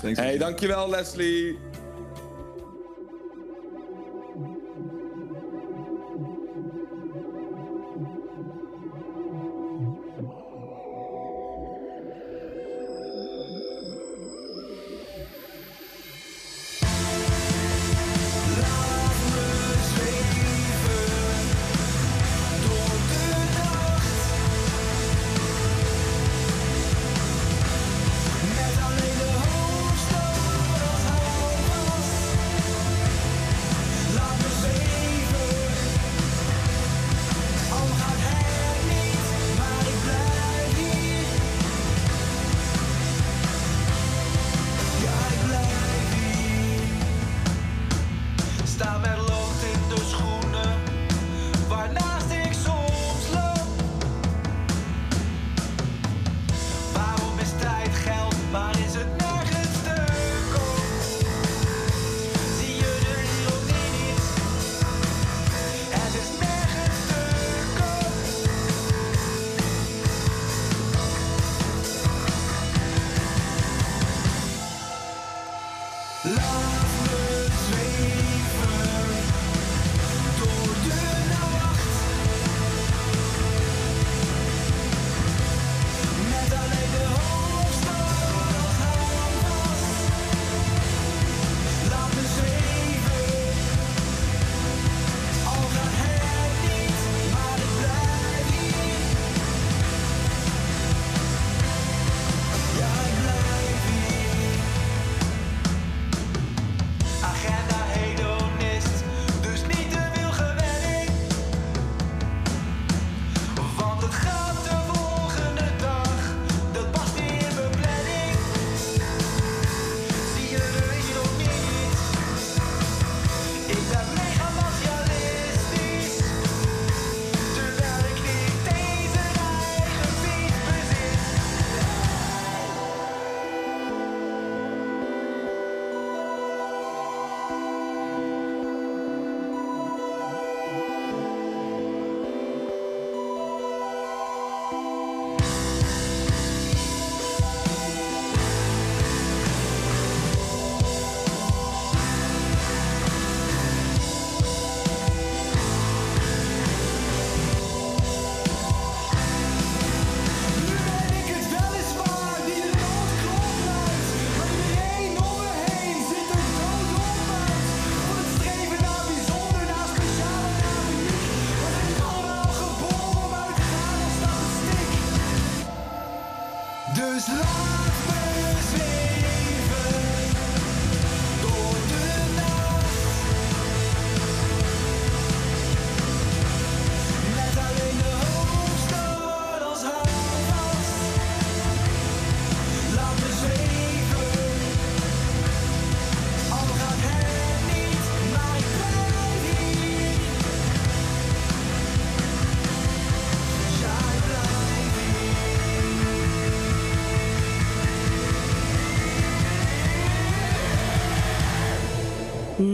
[0.00, 0.18] Thanks.
[0.18, 1.58] Hey, dankjewel Leslie.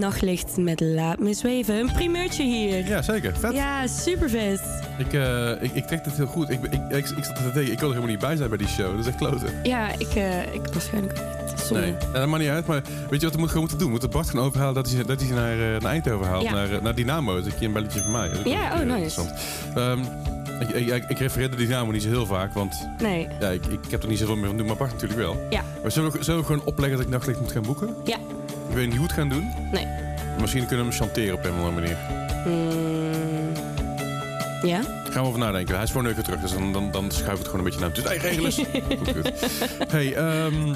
[0.00, 1.74] Nachtlicht met Laat Me Zweven.
[1.78, 2.86] Een primeurtje hier.
[2.86, 3.36] Ja, zeker.
[3.36, 3.52] Vet.
[3.52, 4.60] Ja, super vet.
[4.98, 6.50] Ik, eh, ik, ik trek dit heel goed.
[6.50, 7.72] Ik, ik, ik, ik zat er tegen.
[7.72, 8.90] Ik wil er helemaal niet bij zijn bij die show.
[8.90, 9.48] Dat is echt kloten.
[9.62, 11.18] Ja, ik, eh, ik waarschijnlijk.
[11.70, 11.86] Zonde.
[11.86, 12.66] Nee, ja, dat maakt niet uit.
[12.66, 13.86] Maar weet je wat we gewoon moeten doen?
[13.86, 16.42] We moeten Bart gaan overhalen dat hij, dat hij ze naar, eh, naar Eindhoven haalt.
[16.42, 16.52] Ja.
[16.52, 17.34] Naar, eh, naar Dynamo.
[17.34, 18.28] Dat is een belletje van mij.
[18.28, 19.20] Dat Ja, oh, eh, nice.
[19.74, 19.98] Ehm,
[20.60, 22.54] ik, ik, ik, refereer de Dynamo niet zo heel vaak.
[22.54, 23.28] Want Nee.
[23.40, 24.66] ja, ik, ik heb er niet zoveel meer van doen.
[24.66, 25.46] Maar Bart natuurlijk wel.
[25.50, 25.62] Ja.
[25.82, 27.96] Maar zullen we, zullen we gewoon opleggen dat ik nachtlicht moet gaan boeken?
[28.04, 28.16] Ja.
[28.68, 29.50] Ik weet niet hoe het gaan doen.
[29.72, 29.86] Nee.
[30.40, 31.96] Misschien kunnen we hem chanteren op een of andere manier.
[32.46, 33.52] Mm,
[34.62, 34.80] ja?
[35.10, 35.74] Gaan we over nadenken.
[35.74, 38.02] Hij is voor een terug, dus dan, dan, we het gewoon een beetje naar hem.
[38.02, 38.56] Dus hey, regel eens.
[38.98, 39.32] goed, goed.
[39.88, 40.74] Hey, ehm,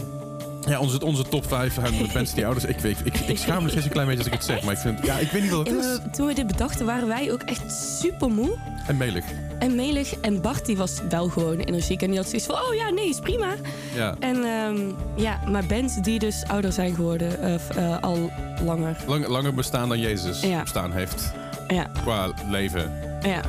[0.69, 2.65] ja, onze, onze top 5 van de mensen die ouders.
[2.67, 4.75] Ik, weet, ik, ik schaam me steeds een klein beetje als ik het zeg, maar
[4.75, 5.99] ik vind, ja, ik weet niet wat het is.
[6.17, 8.57] toen we dit bedachten waren wij ook echt super moe.
[8.87, 9.25] En melig.
[9.59, 10.15] En melig.
[10.21, 12.03] En Bart die was wel gewoon energiek.
[12.03, 13.55] En die had zoiets van, oh ja, nee, is prima.
[13.95, 14.15] Ja.
[14.19, 14.81] En ehm,
[15.17, 18.31] ja, maar bands die dus ouder zijn geworden, of eh, al
[18.65, 18.97] langer.
[19.07, 20.63] Lang, langer bestaan dan Jezus Ja.
[20.63, 21.33] bestaan heeft.
[21.69, 22.93] Ja, Qua leven.
[23.23, 23.41] ja,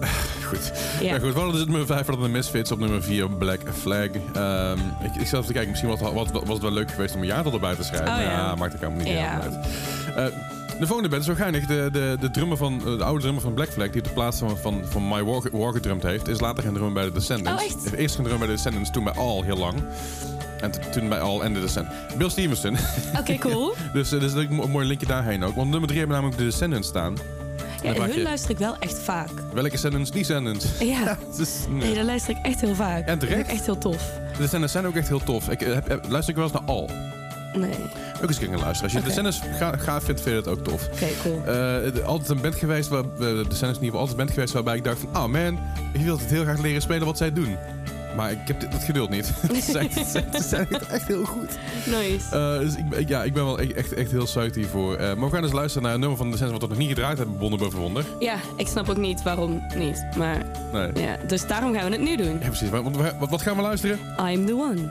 [0.50, 0.72] Goed.
[1.00, 1.18] ja.
[1.18, 4.08] Goed, we hadden dus nummer 5 hadden de Misfits op nummer 4 Black Flag.
[4.34, 7.14] Ehm, ik, ik even te kijken, misschien was, het- was, was het wel leuk geweest
[7.14, 8.08] om een jaartal erbij te schrijven.
[8.14, 8.30] Oh, ja.
[8.30, 9.40] ja, maakt ook helemaal niet Ja.
[9.40, 9.54] uit.
[10.16, 10.38] Eh,
[10.80, 11.66] de volgende band is wel geinig.
[11.66, 14.38] De, de, de, drummer van, eh, de oude drummer van Black Flag, die de plaats
[14.38, 17.62] van, van, van My War, War gedrumd heeft, is later gaan drummen bij de Descendants.
[17.64, 17.92] Oh, echt?
[17.92, 19.74] Eerst gaan drummen bij de Descendants, toen bij All heel lang.
[20.60, 22.14] En toen bij All en de Descendants.
[22.16, 22.76] Bill Stevenson.
[23.18, 23.74] Oké, cool.
[23.92, 25.54] dus eh, dus dat is een mooi linkje daarheen ook.
[25.54, 27.14] Want nummer 3 hebben namelijk de Descendants staan.
[27.82, 29.28] Ja, en hun je- luister ik wel echt vaak.
[29.52, 30.10] Welke Descendants?
[30.10, 30.66] Die Descendants.
[30.78, 31.18] Ja,
[31.68, 31.80] nee.
[31.82, 33.06] nee, dat luister ik echt heel vaak.
[33.06, 33.20] En terecht.
[33.20, 34.10] Dat vind ik echt heel tof.
[34.32, 35.48] De Descendants zijn ook echt heel tof.
[35.48, 36.88] Ik, eh, heb, heb- luister ik wel eens naar All.
[37.54, 37.70] Nee,
[38.22, 38.82] Ook eens gaan luisteren.
[39.04, 40.86] Als je de ga, gaaf vindt, vind je dat ook tof.
[40.92, 41.42] oké, cool.
[41.46, 44.24] Eh, het- altijd een band geweest, waar, eh, de Descendants in ieder geval altijd een
[44.24, 45.58] band geweest waarbij ik dacht van, oh man,
[45.92, 47.56] ik wil het heel graag leren spelen wat zij doen.
[48.20, 49.26] Maar ik heb dit, dat geduld niet.
[49.26, 51.58] ze, zijn, ze, zijn, ze zijn echt- heel goed.
[51.86, 52.36] Nice.
[52.36, 54.94] Eh, dus ik, ja, ik ben wel e- echt, echt heel psyched hiervoor.
[54.96, 56.86] Eh, maar we gaan eens luisteren naar een nummer van de Descendants wat we nog
[56.88, 58.04] niet gedraaid hebben, Wonder boven Wonder.
[58.18, 60.06] Ja, ik snap ook niet waarom niet.
[60.16, 60.90] Maar Nee.
[60.94, 62.38] ja, dus daarom gaan we het nu doen.
[62.40, 62.68] Ja, precies.
[62.70, 62.82] Wat,
[63.30, 63.98] wat gaan we luisteren?
[64.30, 64.90] I'm the one.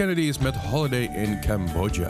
[0.00, 2.08] Kennedys met Holiday in Cambodja.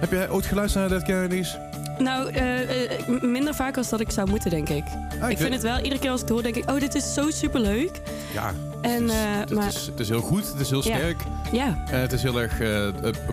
[0.00, 1.58] Heb jij ooit geluisterd naar Dead Kennedys?
[1.98, 4.84] Nou, eh, eh, minder vaak als dat ik zou moeten, denk ik.
[5.20, 6.70] Ah, ik vind het wel, iedere keer als ik het hoor, denk ik...
[6.70, 8.00] Oh, dit is zo superleuk.
[8.32, 10.82] Ja, En, het, is, eh, het, maar- is, het is heel goed, het is heel
[10.82, 11.20] sterk.
[11.52, 12.58] Ja, het is heel erg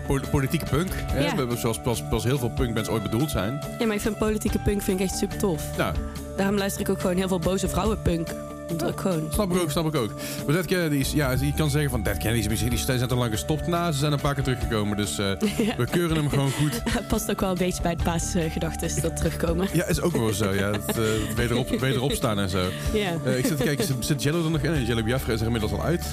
[0.06, 0.90] po- politieke punk.
[1.14, 1.34] Ja.
[1.56, 3.60] Zoals, zoals, zoals heel veel punkbands ooit bedoeld zijn.
[3.78, 5.76] ja, maar ik vind politieke punk vind ik echt super tof.
[5.76, 5.94] Nou,
[6.36, 8.28] Daarom luister ik ook gewoon heel veel boze vrouwenpunk.
[8.76, 9.28] Gewoon...
[9.32, 10.10] snap ik ook, snap ik ook.
[10.46, 13.32] Maar Dead Kennedys, ja, je kan zeggen van Dead Kennedys, misschien die zijn te lang
[13.32, 13.66] gestopt.
[13.66, 15.26] Nou, ze zijn een paar keer teruggekomen, dus eh,
[15.76, 16.82] we keuren hem gewoon goed.
[17.08, 19.68] Past ook wel een beetje bij het basisgedachtes dat terugkomen.
[19.72, 20.70] Ja, is ook wel zo, ja.
[20.70, 21.04] Het, eh,
[21.36, 22.64] wederop, wederop staan en zo.
[22.92, 23.12] Ja.
[23.24, 24.84] Eh, ik zit te kijken, zit, Jello er nog in?
[24.84, 26.12] Jello Biafra is er inmiddels al uit.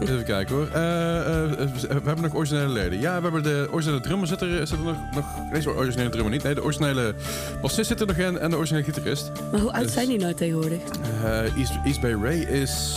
[0.00, 0.68] Even kijken hoor.
[0.68, 3.00] We hebben nog originele leden.
[3.00, 5.24] Ja, we hebben de originele drummer zit er, zit er nog, nog...
[5.52, 6.42] Nee, sorry, originele drummer niet.
[6.42, 7.14] Nee, de originele
[7.62, 9.30] bassist zit er nog in en de originele gitarist.
[9.50, 10.78] Maar hoe oud Dus- zijn die nou tegenwoordig?
[11.24, 12.96] Eh, East, Bay Ray is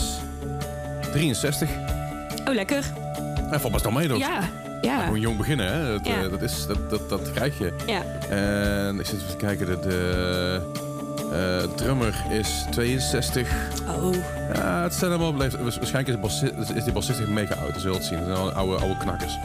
[1.12, 1.70] 63.
[2.48, 2.84] Oh, lekker.
[3.50, 4.18] Hij valt best al mee nog.
[4.18, 4.40] Ja,
[4.82, 5.04] ja.
[5.04, 5.92] Gewoon jong beginnen, hè.
[5.92, 6.24] Dat, Ja.
[6.24, 7.74] eh, dat, is, dat, dat, dat krijg je.
[7.86, 8.02] Ja.
[8.30, 10.62] En ik zit even te kijken, de, de
[11.32, 13.50] eh, drummer is 62.
[13.90, 14.14] Oh,
[14.54, 15.36] Ja, het zijn allemaal.
[15.38, 16.42] Waarschijnlijk is,
[16.76, 18.18] is die bassist mega oud, dat zult het zien.
[18.18, 19.38] Het zijn allemaal oude, oude knakkers.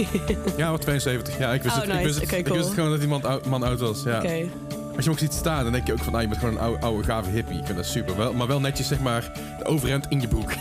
[0.56, 1.38] ja, maar 72.
[1.38, 3.46] Ja, ik wist, Oh, het, ik wist, ik wist het gewoon dat die man, oud-
[3.46, 4.02] man oud was.
[4.02, 4.16] Ja.
[4.18, 4.44] oké.
[4.96, 6.54] Als je hem ook ziet staan, dan denk je ook van, nou, je bent gewoon
[6.54, 7.58] een oude, oude gave hippie.
[7.58, 8.16] Ik vind dat super.
[8.16, 10.52] Wel, maar wel netjes, zeg maar, de overhemd in je broek.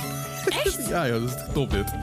[0.46, 0.88] Echt?
[0.90, 1.94] ja, ja, dat is top dit.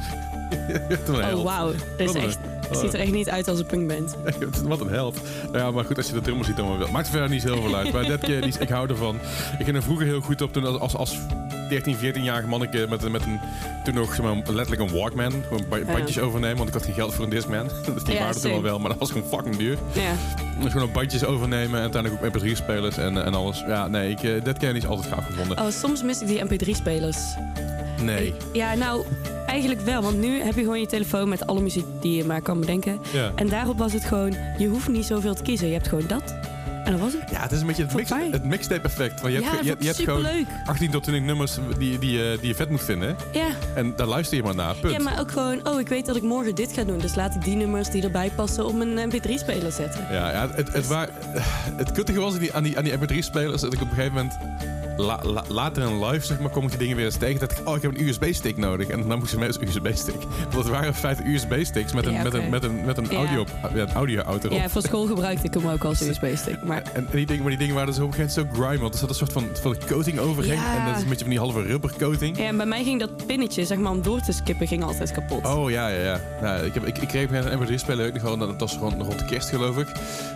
[1.08, 1.72] Oh, wauw.
[1.96, 2.38] Dit Wat is echt...
[2.68, 4.16] Het ziet er echt niet uit als een punkband.
[4.64, 5.20] Wat een held.
[5.44, 6.88] Nou ja, maar goed, als je de drummer ziet, dan wel.
[6.90, 7.92] Maakt verder niet zo heel veel uit.
[7.92, 9.14] Maar Dead Kennedys, ik hou ervan.
[9.58, 11.18] Ik ging er vroeger heel goed op toen als, als
[11.68, 13.40] 13, 14-jarig manneke met, met een,
[13.84, 15.32] toen nog zeg maar, letterlijk een Walkman.
[15.48, 17.68] Gewoon ba- bandjes overnemen, want ik had geen geld voor een Discman.
[17.94, 19.78] dus die Ja, waren toen wel maar dat was gewoon fucking duur.
[19.92, 20.12] Ja.
[20.62, 23.64] Dus gewoon bandjes overnemen en uiteindelijk ook mp3-spelers en, en alles.
[23.66, 25.58] Ja, nee, ik, eh, Dead Kennedys altijd gaaf gevonden.
[25.58, 27.16] Oh, soms mis ik die mp3-spelers.
[28.02, 28.34] Nee.
[28.52, 29.04] Ja, nou,
[29.46, 30.02] eigenlijk wel.
[30.02, 33.00] Want nu heb je gewoon je telefoon met alle muziek die je maar kan bedenken.
[33.12, 33.32] Ja.
[33.34, 34.34] En daarop was het gewoon...
[34.58, 35.66] Je hoeft niet zoveel te kiezen.
[35.66, 36.34] Je hebt gewoon dat.
[36.88, 37.30] En dat was het.
[37.30, 39.20] ja, het is een beetje het, mix, het mixtape effect.
[39.20, 40.46] Want je hebt, ja, je, je hebt gewoon superleuk.
[40.64, 43.16] 18 tot 20 nummers die, die, eh, die je vet moet vinden.
[43.32, 43.48] Ja.
[43.74, 44.92] En daar luister je maar naar, punt.
[44.92, 45.66] ja, maar ook gewoon...
[45.66, 46.98] Oh, ik weet dat ik morgen dit ga doen.
[46.98, 50.06] Dus laat ik die nummers die erbij passen op mijn mp3-speler zetten.
[50.10, 51.08] Ja, ja het, het, waar,
[51.82, 54.14] het kuttige was aan die, aan die, aan die MP3-spelers dat ik op een gegeven
[54.14, 54.36] moment
[54.98, 57.40] la- la- later in live zeg maar, kom ik die dingen weer eens tegen.
[57.40, 58.88] Dat ik, oh, ik heb een USB-stick nodig.
[58.88, 60.20] En dan moest ik mee als USB-stick.
[60.42, 63.12] Want het waren in feite USB-sticks met een, Ja, met een, met een, met een
[63.14, 63.44] audio,
[63.74, 64.58] ja, een audio-out erop.
[64.58, 66.62] Ja, voor school gebruikte ik hem ook als USB-stick.
[66.64, 68.80] Maar En die dingen, maar die dingen waren dus op een gegeven moment zo grimy.
[68.80, 70.54] Want er zat een soort van, van coating overheen.
[70.54, 70.78] Ja.
[70.78, 72.36] En dat is een beetje van die halve rubber coating.
[72.38, 75.12] ja, en bij mij ging dat pinnetje, zeg maar, om door te skippen, ging altijd
[75.12, 75.46] kapot.
[75.46, 76.20] Oh ja, ja, ja.
[76.42, 78.38] Nou, ik, heb, ik, ik kreeg een gegeven moment een MP3-speler ook nog gewoon.
[78.38, 79.86] Dat was gewoon rond de kerst, geloof ik.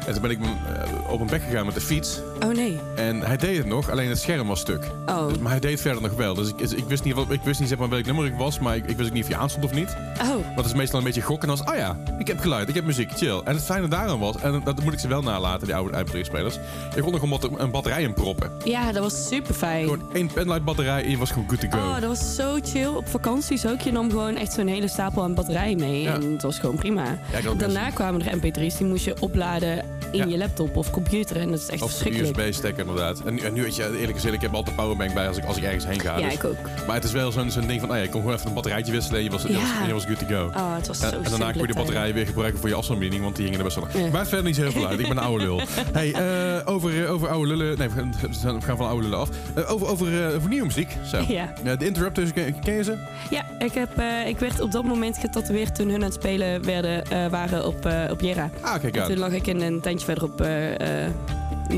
[0.07, 2.21] En toen ben ik eh, op een bek gegaan met de fiets.
[2.45, 2.79] Oh, nee.
[2.97, 4.91] En hij deed het nog, alleen het scherm was stuk.
[5.07, 5.29] Oh.
[5.29, 6.35] Dus, maar hij deed verder nog wel.
[6.35, 8.59] Dus ik, ik wist niet, wat, ik wist niet zeg maar, welk nummer ik was,
[8.59, 9.97] maar ik, ik wist ook niet of je aanstond of niet.
[10.23, 10.29] Oh.
[10.29, 12.85] Want het is meestal een beetje gokken als, oh ja, ik heb geluid, ik heb
[12.85, 13.41] muziek, chill.
[13.45, 16.59] En het fijne daaraan was, en dat moet ik ze wel nalaten, die oude MP3-spelers.
[16.95, 18.51] Je kon er gewoon wat- een batterij in proppen.
[18.65, 19.85] Ja, dat was super fijn.
[19.85, 21.77] Gewoon één penlight batterij en je was gewoon good to go.
[21.79, 22.87] Oh, dat was zo chill.
[22.87, 23.81] Op vakanties ook.
[23.81, 26.03] Je nam gewoon echt zo'n hele stapel aan batterij mee.
[26.03, 26.15] Ja.
[26.15, 27.05] En het was gewoon prima.
[27.33, 30.25] Ja, Daarna best- kwamen er mp3's, die moest je opladen in Ja.
[30.25, 31.37] je laptop of computer.
[31.37, 32.37] En dat is echt Of verschrikkelijk.
[32.39, 33.21] USB-stick inderdaad.
[33.21, 35.57] En, nu- en nu, weet je, eerlijk gezegd, heb altijd powerbank bij als ik, als
[35.57, 36.19] ik ergens heen ga.
[36.19, 36.57] Ja, dus- ik ook.
[36.87, 38.55] Maar het is wel zo'n zo'n ding van, oh ja, je kon gewoon even een
[38.55, 39.59] batterijtje wisselen en je was, je Ja.
[39.59, 40.51] was, en je was good to go.
[40.57, 42.75] Oh, het was En, zo en daarna kon je de batterijen weer gebruiken voor je
[42.75, 44.05] afstandsbediening, want die hingen er best wel lang.
[44.07, 44.11] Ja.
[44.13, 44.99] Maakt verder niet zo heel veel uit.
[45.01, 45.61] Ik ben een oude lul.
[45.93, 47.79] Hey, eh, over, eh, over oude lullen.
[47.79, 48.15] Nee, we gaan,
[48.61, 49.29] we gaan van oude lullen af.
[49.55, 50.97] Eh, over over, over nieuwe muziek.
[51.07, 51.25] Zo.
[51.29, 51.53] Ja.
[51.79, 52.97] De Interrupters, ken, ken je ze?
[53.31, 57.31] Ja, ik, heb, ik werd op dat moment getatoeëerd toen hun aan het spelen werden,
[57.31, 58.51] waren op, op Jera.
[58.61, 59.09] Ah, kijk En aan.
[59.09, 61.11] toen lag ik in een tentje verderop eh, eh,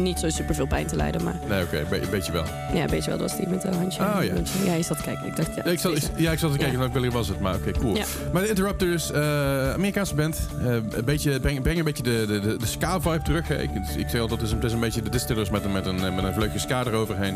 [0.03, 2.45] niet zo super veel pijn te lijden, maar Nee, oké, een be- een beetje wel.
[2.73, 4.03] ja, weet je wel, dat was die met een handje.
[4.03, 4.33] Oh, ja.
[4.35, 4.65] handje.
[4.65, 5.27] Ja, je zat te kijken.
[5.27, 6.91] Ik dacht, ja, ik zat, ja, ik zat te kijken Ja.
[6.91, 7.97] welke was het, maar oké, cool.
[7.97, 8.05] Ja.
[8.33, 12.41] Maar de Interrupters, eh, Amerikaanse band, eh, een beetje, breng, breng een beetje de, de,
[12.41, 13.49] de, de ska-vibe terug.
[13.49, 13.63] Hè.
[13.63, 15.73] Ik, ik zeg altijd, het is, een, het is een beetje de Distillers met, een-
[15.73, 17.35] met, een, met een vleugje ska eroverheen.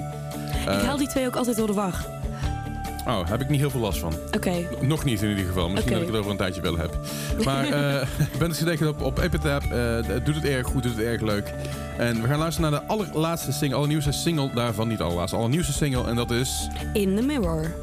[0.63, 1.95] ik Eh, haal die twee ook altijd door de war.
[3.09, 4.13] Oh, heb ik niet heel veel last van.
[4.33, 4.67] Oké.
[4.81, 5.69] Nog niet in ieder geval.
[5.69, 6.99] Misschien dat ik het over een tijdje wel heb.
[7.45, 9.71] Maar eh ik ben dus gedekt op, op Epitaph.
[9.71, 11.55] Eh, doet het erg goed, doet het erg leuk.
[11.99, 14.89] En we gaan luisteren naar de allerlaatste single, allernieuwste single daarvan.
[14.89, 16.09] Niet allerlaatste, allernieuwste single.
[16.09, 16.69] En dat is...
[16.93, 17.75] In the Mirror.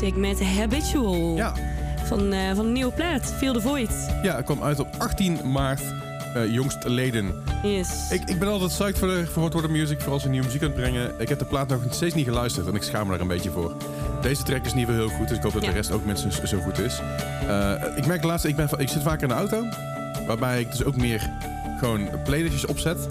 [0.00, 1.36] Music met Habitual.
[1.36, 1.52] Ja,
[2.04, 3.90] Van, eh, van een nieuwe plaat, Feel the Void.
[4.22, 5.80] ja, het kwam uit op 18 maart,
[6.34, 7.34] eh jongstleden.
[7.62, 7.88] Yes.
[8.10, 10.46] Ik, ik ben altijd psyched voor, de, voor Hot Water Music, vooral als ze nieuwe
[10.46, 11.12] muziek aan het brengen.
[11.18, 13.50] Ik heb de plaat nog steeds niet geluisterd en ik schaam me daar een beetje
[13.50, 13.72] voor.
[14.22, 15.68] Deze track is niet wel heel goed, dus ik hoop dat Ja.
[15.68, 17.00] de rest ook minstens zo goed is.
[17.48, 19.64] Eh, ik merk de laatste, ik, ben, ik zit vaker in de auto,
[20.26, 21.30] waarbij ik dus ook meer
[21.78, 23.06] gewoon playlistjes opzet.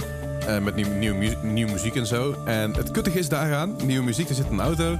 [0.48, 2.36] eh, met nieuw, nieuw, mu- nieuwe muziek en zo.
[2.46, 4.98] En het kuttige is daaraan, nieuwe muziek, er zit in de auto.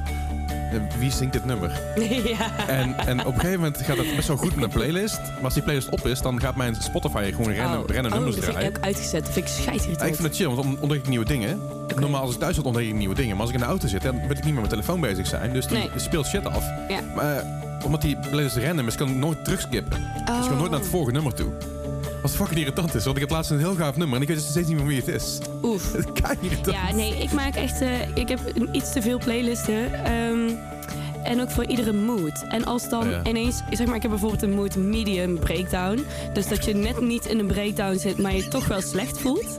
[0.72, 1.82] Eh, Wie zingt dit nummer?
[2.38, 2.68] ja.
[2.68, 5.20] En, en op een gegeven moment gaat het best wel goed met een playlist.
[5.36, 8.18] Maar als die playlist op is, dan gaat mijn Spotify gewoon random, oh, random oh,
[8.18, 8.78] nummers dat vind ik draaien.
[8.78, 9.24] ook uitgezet.
[9.24, 11.62] Dat vind ik Ja, ik vind het chill, want dan ontdek ik nieuwe dingen.
[11.96, 13.32] Normaal als ik thuis zit, ontdek ik nieuwe dingen.
[13.32, 15.02] Maar als ik in de auto zit, dan wil ik niet meer met mijn telefoon
[15.02, 15.54] bezig zijn.
[15.54, 15.90] Dus die Nee.
[15.96, 16.66] speelt shit af.
[16.88, 17.00] Ja.
[17.16, 17.46] Maar eh,
[17.86, 20.00] omdat die playlist random is, kan ik nooit terugskippen.
[20.26, 21.52] Dus ik kan nooit naar het vorige nummer toe.
[22.22, 24.38] Wat fucking irritant is, want ik heb laatst een heel gaaf nummer en ik weet
[24.38, 25.38] dus steeds niet meer wie het is.
[25.64, 25.92] Oef.
[26.22, 26.76] Kei irritant.
[26.76, 27.82] Ja, nee, ik maak echt...
[27.82, 28.40] eh, ik heb
[28.72, 30.04] iets te veel playlisten.
[30.06, 30.50] ehm,
[31.24, 32.44] en ook voor iedere mood.
[32.50, 33.22] En als dan Oh ja.
[33.24, 33.62] ineens...
[33.72, 36.06] Zeg maar, ik heb bijvoorbeeld een mood medium breakdown.
[36.34, 39.58] Dus dat je net niet in een breakdown zit, maar je toch wel slecht voelt.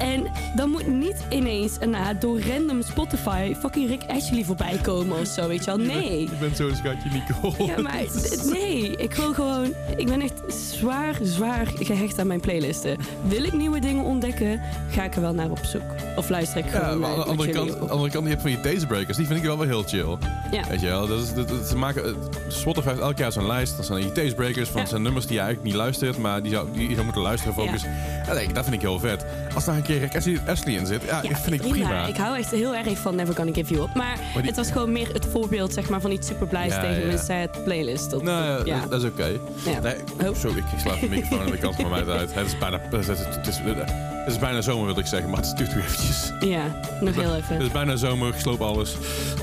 [0.00, 0.26] En
[0.56, 5.26] dan moet niet ineens een, eh, door random Spotify fucking Rick Ashley voorbij komen of
[5.26, 5.76] zo, weet je wel.
[5.86, 6.20] Nee.
[6.20, 7.66] Je bent zo'n schatje, Nicole.
[7.66, 8.02] Ja, maar
[8.50, 9.72] nee, ik wil gewoon...
[9.96, 12.96] Ik ben echt zwaar, zwaar gehecht aan mijn playlisten.
[13.28, 15.82] Wil ik nieuwe dingen ontdekken, ga ik er wel naar op zoek.
[16.16, 17.80] Of luister ik Ja, gewoon maar aan naar de andere kant, op.
[17.80, 19.16] de andere kant, je hebt van die Dazebreakers.
[19.16, 20.16] Die vind ik wel wel heel chill.
[20.50, 20.68] Ja.
[20.68, 22.16] Weet je wel, dat is, dat, dat- ze maken,
[22.48, 23.76] Spotify heeft elk jaar zo'n lijst.
[23.76, 24.86] Dat zijn die Dazebreakers van Ja.
[24.86, 27.54] zijn nummers die je eigenlijk niet luistert, maar die zou, die je zou moeten luisteren
[27.54, 27.82] focus.
[28.26, 28.32] Ja.
[28.40, 29.24] ik, dat vind ik heel vet.
[29.54, 32.06] Als daar een keer Rick Ashley, Ashley in zit, ja, Ja, vind ik prima.
[32.06, 33.94] Ik hou echt heel erg van Never Gonna Give You Up.
[33.94, 36.80] Maar, die- het was gewoon meer het voorbeeld zeg maar, van iets super blijs Ja,
[36.80, 37.12] tegen ja.
[37.12, 38.10] een sad playlist.
[38.10, 38.86] Dat, Nou, dat- ja.
[38.88, 39.26] dat, is oké.
[39.64, 39.80] Ja.
[39.80, 40.34] Nee.
[40.34, 42.34] Zo, ik, slaap de microfoon aan de kant van mij uit.
[42.34, 45.40] Het is bijna, het is, het is, het is bijna zomer, wil ik zeggen, maar
[45.40, 46.32] het duurt weer eventjes.
[46.40, 46.62] ja,
[47.00, 47.60] nog heel Het even.
[47.60, 48.94] is bijna zomer, ik sloop alles.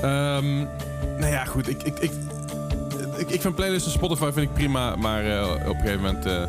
[0.02, 0.56] Ehm
[1.18, 1.68] nou ja, goed.
[1.68, 2.10] Ik, ik, ik,
[3.16, 6.26] ik, ik vind playlists op Spotify vind ik prima, maar eh, op een gegeven moment...
[6.26, 6.42] eh, hm,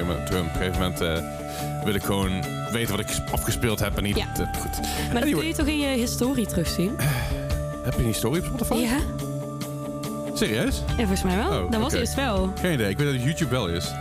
[0.00, 0.16] op een
[0.56, 4.16] gegeven moment, op een eh, wil ik gewoon weten wat ik afgespeeld heb en niet...
[4.16, 4.26] Ja.
[4.36, 4.80] eh, goed.
[5.12, 6.96] Maar dat kun je toch in je historie terugzien?
[7.82, 8.74] Heb je een historie op Spotify?
[8.74, 8.98] Ja?
[10.34, 10.82] Serieus?
[10.86, 11.62] ja, volgens mij wel.
[11.64, 12.52] Oh, dat was eerst wel.
[12.60, 12.88] Geen idee.
[12.88, 13.92] Ik weet dat het YouTube wel is.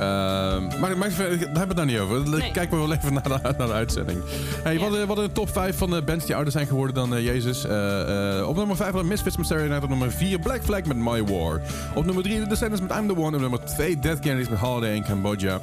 [0.00, 2.28] Ehm, maar, maar daar hebben we het nou niet over.
[2.28, 2.50] Nee.
[2.52, 4.22] Kijken we wel even naar de, naar de uitzending.
[4.62, 4.88] Hey, Ja.
[4.88, 7.64] wat, wat de top 5 van de bands die ouder zijn geworden dan eh, Jezus.
[7.66, 9.82] Eh, eh, op nummer 5 hadden Misfits met Stereo Night.
[9.82, 11.60] Op nummer 4 Black Flag met My War.
[11.94, 13.34] Op nummer 3 The Descendants met I'm The One.
[13.36, 15.60] Op nummer 2 Dead Kennedys met Holiday in Cambodja.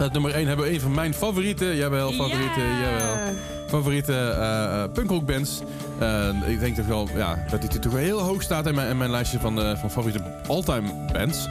[0.00, 1.76] Op nummer 1 hebben we een van mijn favorieten.
[1.76, 2.62] Jawel, favorieten.
[2.62, 2.80] Ja.
[2.80, 3.34] Jawel.
[3.68, 5.60] Favoriete uh, punkrockbands.
[5.98, 8.88] Eh, ik denk toch wel ja, dat die toch wel heel hoog staat in mijn,
[8.90, 11.48] in mijn lijstje van, van favoriete all-time bands.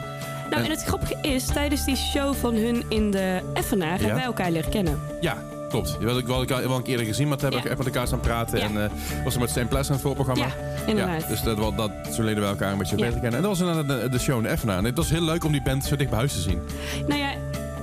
[0.50, 4.24] Nou, en het grappige is, tijdens die show van hun in de Effenaar hebben wij
[4.24, 5.00] elkaar leren kennen.
[5.20, 5.36] Ja,
[5.68, 5.96] klopt.
[5.98, 7.64] Die had ik wel, ik wel een keer eerder gezien, maar toen heb Ja.
[7.64, 8.58] ik even met elkaar staan praten.
[8.58, 8.64] Ja.
[8.64, 8.90] En
[9.24, 10.54] was er met Steen Pleasant voor het programma.
[10.54, 11.22] Ja, inderdaad.
[11.22, 13.04] Ja, dus dat, wel- dat, zo leden we elkaar een beetje Ja.
[13.04, 13.36] beter kennen.
[13.40, 14.78] En dat was inderdaad de, de show in de Effenaar.
[14.78, 16.60] En het was heel leuk om die band zo dicht bij huis te zien.
[17.06, 17.30] Nou ja,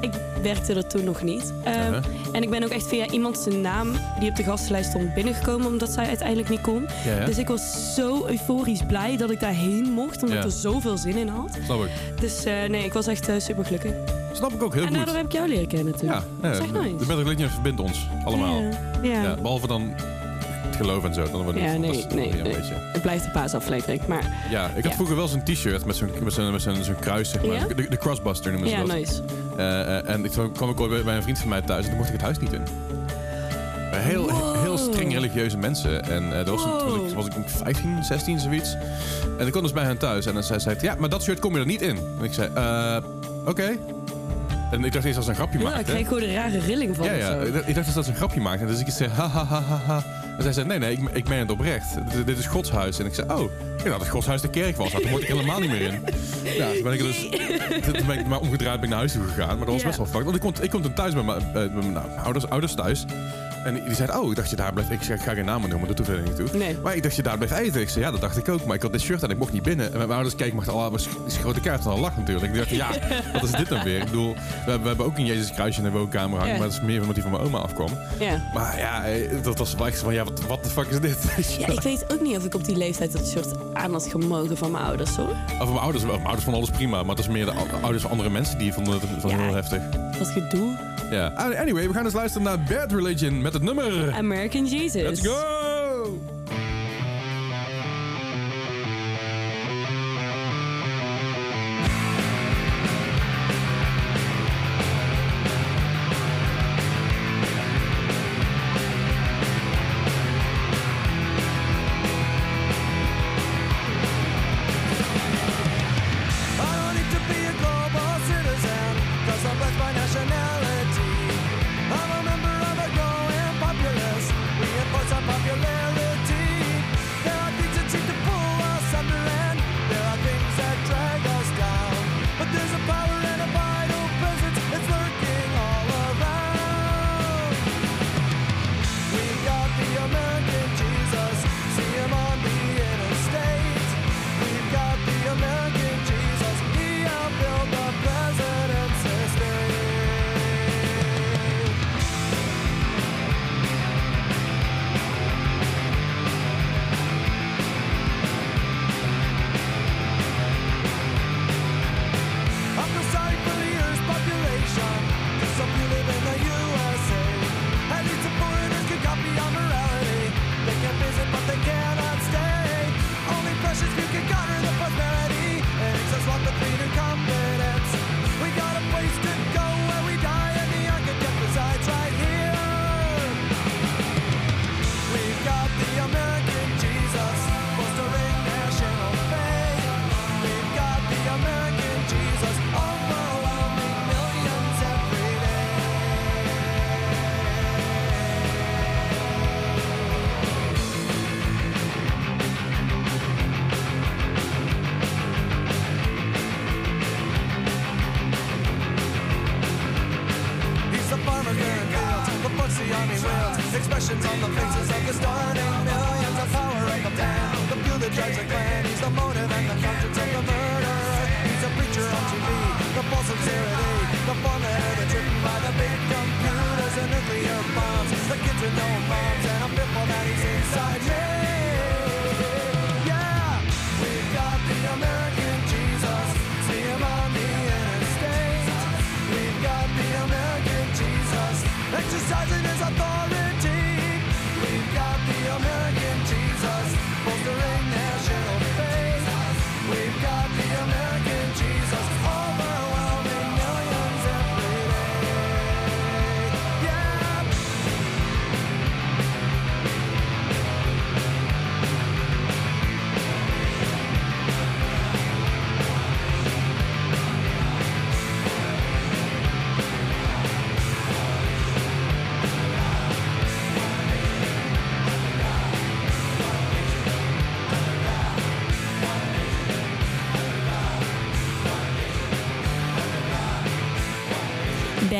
[0.01, 1.53] ik werkte er toen nog niet.
[1.63, 2.03] Ehm, Uh-huh.
[2.31, 5.67] En ik ben ook echt via iemand zijn naam die op de gastenlijst stond binnengekomen,
[5.67, 6.87] omdat zij uiteindelijk niet kon.
[7.05, 7.25] Ja, ja.
[7.25, 11.17] Dus ik was zo euforisch blij dat ik daarheen mocht, omdat ik er zoveel zin
[11.17, 11.57] in had.
[11.65, 11.89] Snap ik.
[12.19, 13.91] Dus eh, nee, ik was echt super gelukkig.
[14.33, 14.95] Snap ik ook heel en goed.
[14.97, 16.07] daardoor heb ik jou leren kennen toen.
[16.09, 16.95] Ja, ja Dat is de nice.
[16.99, 18.61] Metal Religion verbindt ons allemaal.
[19.01, 19.93] Ja, behalve dan
[20.67, 21.23] het geloof en zo.
[21.31, 22.55] Dan wordt het, Ja, nee, nee, nee.
[22.71, 24.91] Het blijft een paasaflevering, maar Ja, ik had Ja.
[24.91, 27.55] vroeger wel zo'n t-shirt met zo'n met zo'n met zo'n zo'n kruis, zeg maar.
[27.55, 27.65] Ja?
[27.67, 28.95] De, de crossbuster noemen ze ja, dat.
[28.95, 29.21] nice.
[29.61, 31.97] Eh, eh, en ik kwam ik ooit bij, een vriend van mij thuis en toen
[31.97, 32.61] mocht ik het huis niet in.
[33.91, 34.61] Heel, Wow.
[34.61, 36.03] heel streng religieuze mensen.
[36.03, 36.79] En eh, dat was, Wow.
[36.79, 38.75] toen ik, was ik 15, 16, zoiets.
[39.37, 40.25] En ik kwam dus bij hen thuis.
[40.25, 41.97] En dan zei zij, ja, maar dat shirt kom je er niet in.
[42.19, 42.97] En ik zei, eh,
[43.45, 43.77] oké.
[44.71, 45.79] En ik dacht eerst als een grapje Ja, maakte.
[45.79, 47.33] ik kreeg gewoon een rare rilling van Ja, ja.
[47.65, 48.65] Ik dacht- dat ze een grapje maakte.
[48.65, 50.03] Dus ik zei, ha, ha, ha, ha, ha.
[50.47, 51.93] En zij zei, nee, nee, ik, ik meen het oprecht.
[52.13, 52.99] Dit, dit is Gods huis.
[52.99, 53.41] En ik zei, oh,
[53.77, 54.91] ik dacht dat Gods huis de kerk was.
[54.91, 55.99] Nou, toen mocht ik helemaal niet meer in.
[56.57, 57.29] Ja, toen ben ik dus...
[57.97, 59.47] Toen ben ik maar omgedraaid ben ik naar huis toe gegaan.
[59.57, 59.85] Maar dat was Ja.
[59.87, 60.23] best wel fucked.
[60.23, 62.73] Want ik kom, ik kom toen thuis bij mijn, eh, bij mijn nou, ouders, ouders
[62.75, 63.05] thuis.
[63.63, 64.91] En die zeiden, oh, ik dacht je daar blijft...
[64.91, 66.47] Ik zei, ik ga geen namen noemen, dat doet verder niet toe.
[66.57, 66.77] Nee.
[66.83, 67.81] Maar ik dacht je daar blijft eten.
[67.81, 68.65] Ik zei, ja, dat dacht ik ook.
[68.65, 69.91] Maar ik had dit shirt en ik mocht niet binnen.
[69.91, 72.51] En mijn ouders keken me al, was die grote kaart van al lach natuurlijk.
[72.53, 72.87] Ik dacht, ja,
[73.33, 73.97] wat is dit dan weer?
[73.99, 76.53] Ik bedoel, we, hebben- we hebben ook een Jezus kruisje in de woonkamer hangen.
[76.53, 76.59] Ja.
[76.59, 77.89] Maar dat is meer omdat die van mijn oma afkwam.
[78.19, 78.49] Ja.
[78.53, 81.17] Maar ja, eh, dat was wel echt van, ja, wat, wat de fuck is dit?
[81.59, 84.57] Ja, ik weet ook niet of ik op die leeftijd dat shirt aan had gemogen
[84.57, 85.35] van mijn ouders, hoor.
[85.59, 87.03] Of mijn ouders, mijn ouders vonden alles prima.
[87.03, 89.37] Maar dat is meer de ou- ouders van andere mensen die vonden het het Ja.
[89.37, 89.81] heel heftig.
[90.19, 90.77] Dat gedoe.
[91.11, 91.27] Ja.
[91.59, 94.13] Anyway, we gaan eens luisteren naar Bad Religion met het nummer...
[94.15, 95.01] American Jesus.
[95.01, 95.60] Let's go!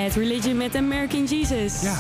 [0.01, 1.81] Bad Religion met American Jesus.
[1.81, 1.95] Ja.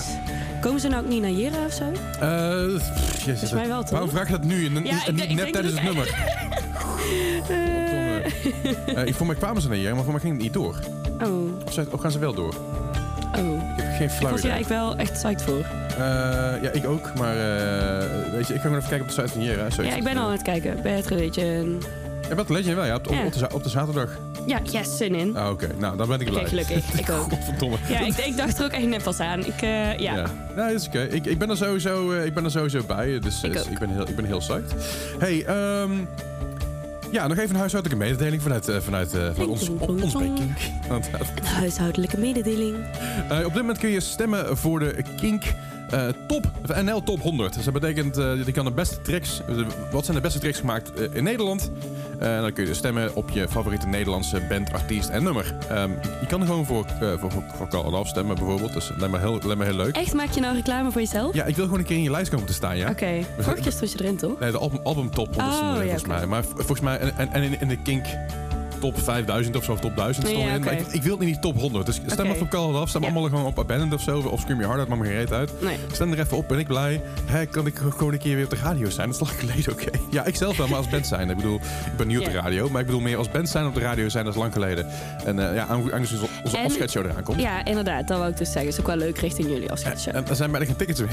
[0.61, 1.83] Komen ze nou ook niet naar Jera of zo?
[2.19, 3.89] Eh, pff, jezus, mij wel, toch?
[3.89, 6.07] Waarom vraag je dat nu en, Ja, niet, net tijdens dat het het- nummer?
[8.95, 10.75] Eh, ik voor mij kwamen ze naar hier, maar voor mij ging het niet door.
[11.23, 12.53] Oh, Of, ze- of gaan ze wel door?
[13.37, 13.61] oh.
[13.77, 14.51] Ik heb geen Ik flauw was hier idee.
[14.51, 15.65] eigenlijk wel echt psyched voor.
[15.97, 15.97] Eh,
[16.63, 19.33] ja, ik ook, maar eh, weet je, ik ga gewoon even kijken op de site
[19.33, 20.81] van zo Ja, ik ben al aan het kijken.
[20.83, 21.81] Bad Religion.
[22.29, 23.25] Ja, wat Legend wel, ja, op, op, Ja.
[23.25, 24.09] op de, za- op de zaterdag.
[24.47, 25.37] Ja, yes, zin in.
[25.37, 25.69] Ah, oké.
[25.77, 26.45] Nou, dan ben ik Oké, blij.
[26.49, 26.99] gelukkig.
[26.99, 27.29] Ik ook.
[27.29, 27.77] Godverdomme.
[27.89, 29.45] Ja, ik, ik dacht er ook echt net pas aan.
[29.45, 30.15] Ik, eh, ja.
[30.15, 30.25] Ja.
[30.55, 31.01] Nee, dat is oké.
[31.01, 33.71] Ik, ik, ben er sowieso, eh, ik ben er sowieso bij, dus Ik dus ook.
[33.71, 34.73] ik, ben heel, ik ben heel psyched.
[35.19, 35.91] Hey, ehm
[37.11, 42.75] ja, nog even een huishoudelijke mededeling vanuit, eh, vanuit, eh, vanuit ons, Een huishoudelijke mededeling.
[43.29, 45.43] Eh, op dit moment kun je stemmen voor de Kink
[45.91, 46.51] eh, Top,
[46.83, 47.53] NL Top 100.
[47.53, 50.59] Dus dat betekent, eh je kan de beste tracks, de- wat zijn de beste tracks
[50.59, 51.71] gemaakt eh, in Nederland?
[52.19, 55.55] Eh, dan kun je dus stemmen op je favoriete Nederlandse band, artiest en nummer.
[55.69, 55.89] Ehm,
[56.21, 59.19] je kan er gewoon voor, eh voor, voor, Call stemmen bijvoorbeeld, dus dat lijkt me
[59.19, 59.95] heel, lijkt me heel leuk.
[59.95, 61.33] Echt, maak je nou reclame voor jezelf?
[61.33, 62.89] Ja, ik wil gewoon een keer in je lijst komen te staan, ja?
[62.89, 63.25] Oké.
[63.39, 64.39] Vorige keer stond je erin, toch?
[64.39, 66.25] Nee, de album, album top 100 Oh, stond erin, ja, volgens mij.
[66.25, 68.05] Maar volgens mij, en, en, en in, in de Kink
[68.81, 70.49] top 5000 of zo, of top 1000 stond Ja.
[70.49, 70.69] Maar oké.
[70.69, 71.85] ik, ik wil het in die top 100.
[71.85, 72.35] Dus stem Oké.
[72.35, 72.89] even op Off.
[72.89, 73.07] Stem Ja.
[73.07, 74.19] allemaal gewoon op Abandoned of zo.
[74.19, 75.51] Of Scream Your Heart Out, maakt me geen reet uit.
[75.61, 75.77] Nee.
[75.91, 77.01] Stem er even op, ben ik blij.
[77.25, 79.09] Hè, kan ik gewoon een keer weer op de radio zijn?
[79.11, 79.89] Dat is lang geleden, oké.
[80.09, 81.29] Ja, ik zelf wel, maar als band zijn.
[81.29, 81.55] Ik bedoel,
[81.85, 82.69] ik ben nieuw op de radio.
[82.69, 84.87] Maar ik bedoel meer als band zijn op de radio zijn, dat is lang geleden.
[85.25, 87.41] En eh, ja, aangezien onze, En- afscheidsshow eraan komt.
[87.41, 88.07] Ja, inderdaad.
[88.07, 88.71] Dat wou ik dus zeggen.
[88.71, 90.15] Is ook wel leuk richting jullie afscheidsshow.
[90.15, 91.09] En er zijn bijna geen tickets meer.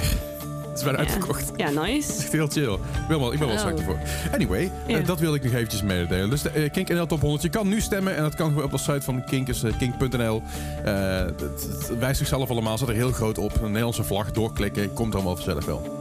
[0.79, 1.15] Het is bijna Ja.
[1.15, 1.53] uitverkocht.
[1.57, 2.13] Ja, nice.
[2.23, 2.73] Echt heel chill.
[2.73, 3.63] Ik ben wel, ik ben wel Oh.
[3.63, 3.99] psyched ervoor.
[4.35, 4.99] Anyway, Ja.
[4.99, 6.31] eh, dat wilde ik nog eventjes mededelen.
[6.31, 7.43] Dus de eh, Kink NL Top 100.
[7.43, 9.73] Je kan nu stemmen en dat kan gewoon op de site van Kink, is eh,
[9.79, 10.43] kink.nl.
[10.83, 13.55] Het, wijst zichzelf allemaal, staat er heel groot op.
[13.55, 15.97] Een Nederlandse vlag, doorklikken, komt allemaal vanzelf wel.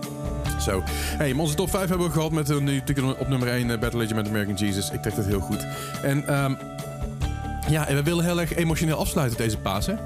[0.62, 0.84] Zo.
[0.90, 4.16] Hey, onze top 5 hebben we gehad met nu natuurlijk op nummer 1 Battle Legend
[4.16, 4.90] met American Jesus.
[4.90, 5.66] Ik trek dat heel goed.
[6.04, 6.54] En ehm,
[7.70, 10.00] ja, en we willen heel erg emotioneel afsluiten deze Pasen.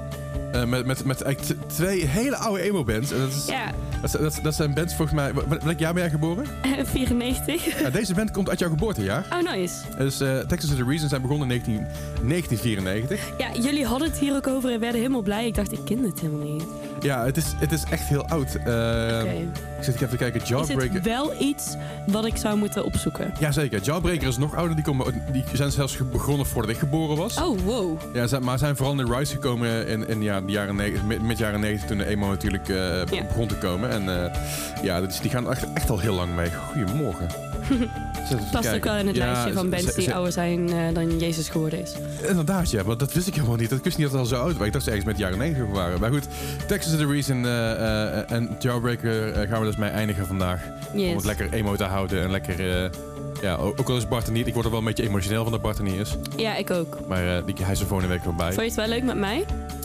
[0.52, 3.10] Eh, met, met, met eigenlijk twee hele oude emo-bands.
[3.10, 5.32] Dat, is, Ja, dat, dat, dat zijn bands volgens mij...
[5.62, 6.46] Welk jaar ben jij geboren?
[6.86, 7.80] 94.
[7.80, 9.26] Ja, deze band komt uit jouw geboortejaar.
[9.32, 9.74] Oh, nice.
[9.98, 13.20] Dus eh Texas is the Reason zijn begonnen in 19, 1994.
[13.38, 15.46] Ja, jullie hadden het hier ook over en werden helemaal blij.
[15.46, 16.64] Ik dacht, ik ken het helemaal niet.
[17.02, 18.56] Ja, het is, het is echt heel oud.
[18.60, 19.46] Oké.
[19.78, 20.40] Ik zit even te kijken.
[20.42, 20.94] Is Jawbreaker.
[20.94, 21.76] het wel iets
[22.06, 23.32] wat ik zou moeten opzoeken?
[23.38, 23.80] Jazeker.
[23.82, 24.74] Jawbreaker is nog ouder.
[24.76, 27.36] Die, komen, die zijn zelfs begonnen voordat ik geboren was.
[27.40, 27.98] Oh, wow.
[28.12, 31.38] Ja, maar zijn vooral in Rise gekomen in, in ja, de jaren neg- mid, mid
[31.38, 33.24] jaren 90 toen de emo natuurlijk eh, Ja.
[33.28, 33.90] begon te komen.
[33.90, 34.34] En eh,
[34.82, 36.50] ja, dus die gaan echt, echt al heel lang mee.
[36.72, 37.26] Goedemorgen.
[38.52, 41.48] Past ook wel in het Ja, lijstje van bands die ouder zijn eh, dan Jezus
[41.48, 41.92] geworden is.
[42.28, 43.70] Inderdaad, ja, maar dat wist ik helemaal niet.
[43.70, 44.66] Ik wist niet dat het al zo oud was.
[44.66, 46.00] Ik dacht ze ergens met jaren 90 waren.
[46.00, 46.26] Maar goed,
[46.66, 47.70] Texas is the Reason eh,
[48.18, 50.60] eh, en Jawbreaker gaan we dus mee eindigen vandaag.
[50.92, 52.90] Om het lekker emo te houden en lekker...
[53.42, 54.46] ja, ook ook al is Bart er niet.
[54.46, 56.16] Ik word er wel een beetje emotioneel van dat Bart er niet is.
[56.36, 56.98] Ja, ik ook.
[57.08, 58.46] Maar eh, die, hij is er volgende week wel bij.
[58.52, 59.44] Vond je het wel leuk met mij?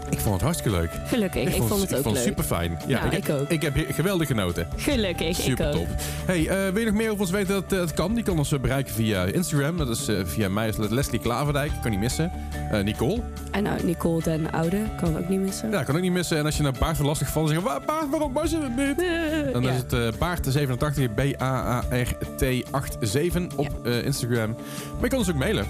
[0.09, 0.89] Ik vond het hartstikke leuk.
[1.07, 1.55] Gelukkig.
[1.55, 2.23] Ik, vond het ook ik vond leuk.
[2.25, 2.77] super fijn.
[2.87, 3.49] Ja, Nou, ik, ook.
[3.49, 4.67] Ik heb he- geweldig genoten.
[4.75, 5.81] Gelukkig, Super ik ook.
[5.81, 5.87] top.
[6.25, 7.53] Hey, eh, wil je nog meer over ons weten?
[7.53, 8.13] Dat eh, het kan.
[8.13, 9.77] Die kan ons bereiken via Instagram.
[9.77, 11.71] Dat is via mij is Leslie Klaverdijk.
[11.81, 12.31] Kan niet missen.
[12.83, 13.21] Nicole.
[13.51, 15.71] En nou, Nicole den Oude kan ook niet missen.
[15.71, 16.37] Ja, kan ook niet missen.
[16.37, 18.57] En als je naar Baart lastig valt, dan zeg je, "Wa- Baart, waarom was je
[18.61, 19.05] het niet?
[19.53, 19.71] Dan ja.
[19.71, 21.11] is het eh Baart87,
[23.47, 24.49] B-A-A-R-T87 op eh, Instagram.
[24.93, 25.65] Maar je kan ons ook mailen.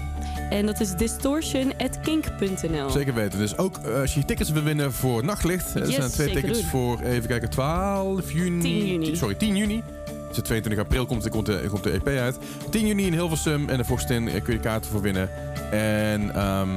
[0.50, 2.90] En dat is distortion.kink.nl.
[2.90, 3.38] Zeker weten.
[3.38, 5.74] Dus ook eh, als je tickets wil winnen voor Nachtlicht.
[5.74, 6.68] Er Yes, zijn twee tickets doen.
[6.70, 8.60] voor, even kijken, 12 juni.
[8.60, 9.16] 10 juni.
[9.16, 9.82] Sorry, 10 juni.
[10.28, 12.38] Dus de 22 april komt, komt, de, komt de EP uit.
[12.70, 15.30] 10 juni in Hilversum en de Vorstin eh, kun je kaarten voor winnen.
[15.70, 16.68] En ehm,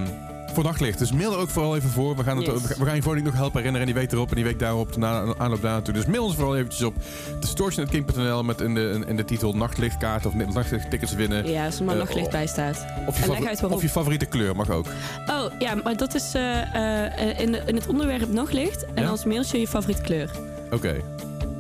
[0.54, 0.99] voor nachtlicht.
[0.99, 2.16] Dus mail er ook vooral even voor.
[2.16, 2.78] We gaan, het, Yes.
[2.78, 3.88] we gaan je Vrolijk nog helpen herinneren.
[3.88, 4.97] En die week erop en die week daarop.
[4.97, 5.93] Na, aanloop daar naartoe.
[5.93, 6.93] Dus mail ons vooral eventjes op
[7.39, 11.47] distortion.king.nl met in de, in de titel nachtlichtkaart of nachtlichttickets winnen.
[11.49, 12.86] Ja, als er maar Eh, nachtlicht bij staat.
[13.08, 14.86] Of je, favori- of favoriete kleur mag ook.
[15.28, 18.86] Oh, ja, maar dat is eh, eh, in, in het onderwerp nachtlicht.
[18.93, 19.10] En Ja?
[19.10, 20.30] als mailtje je favoriete kleur.
[20.72, 20.95] Oké.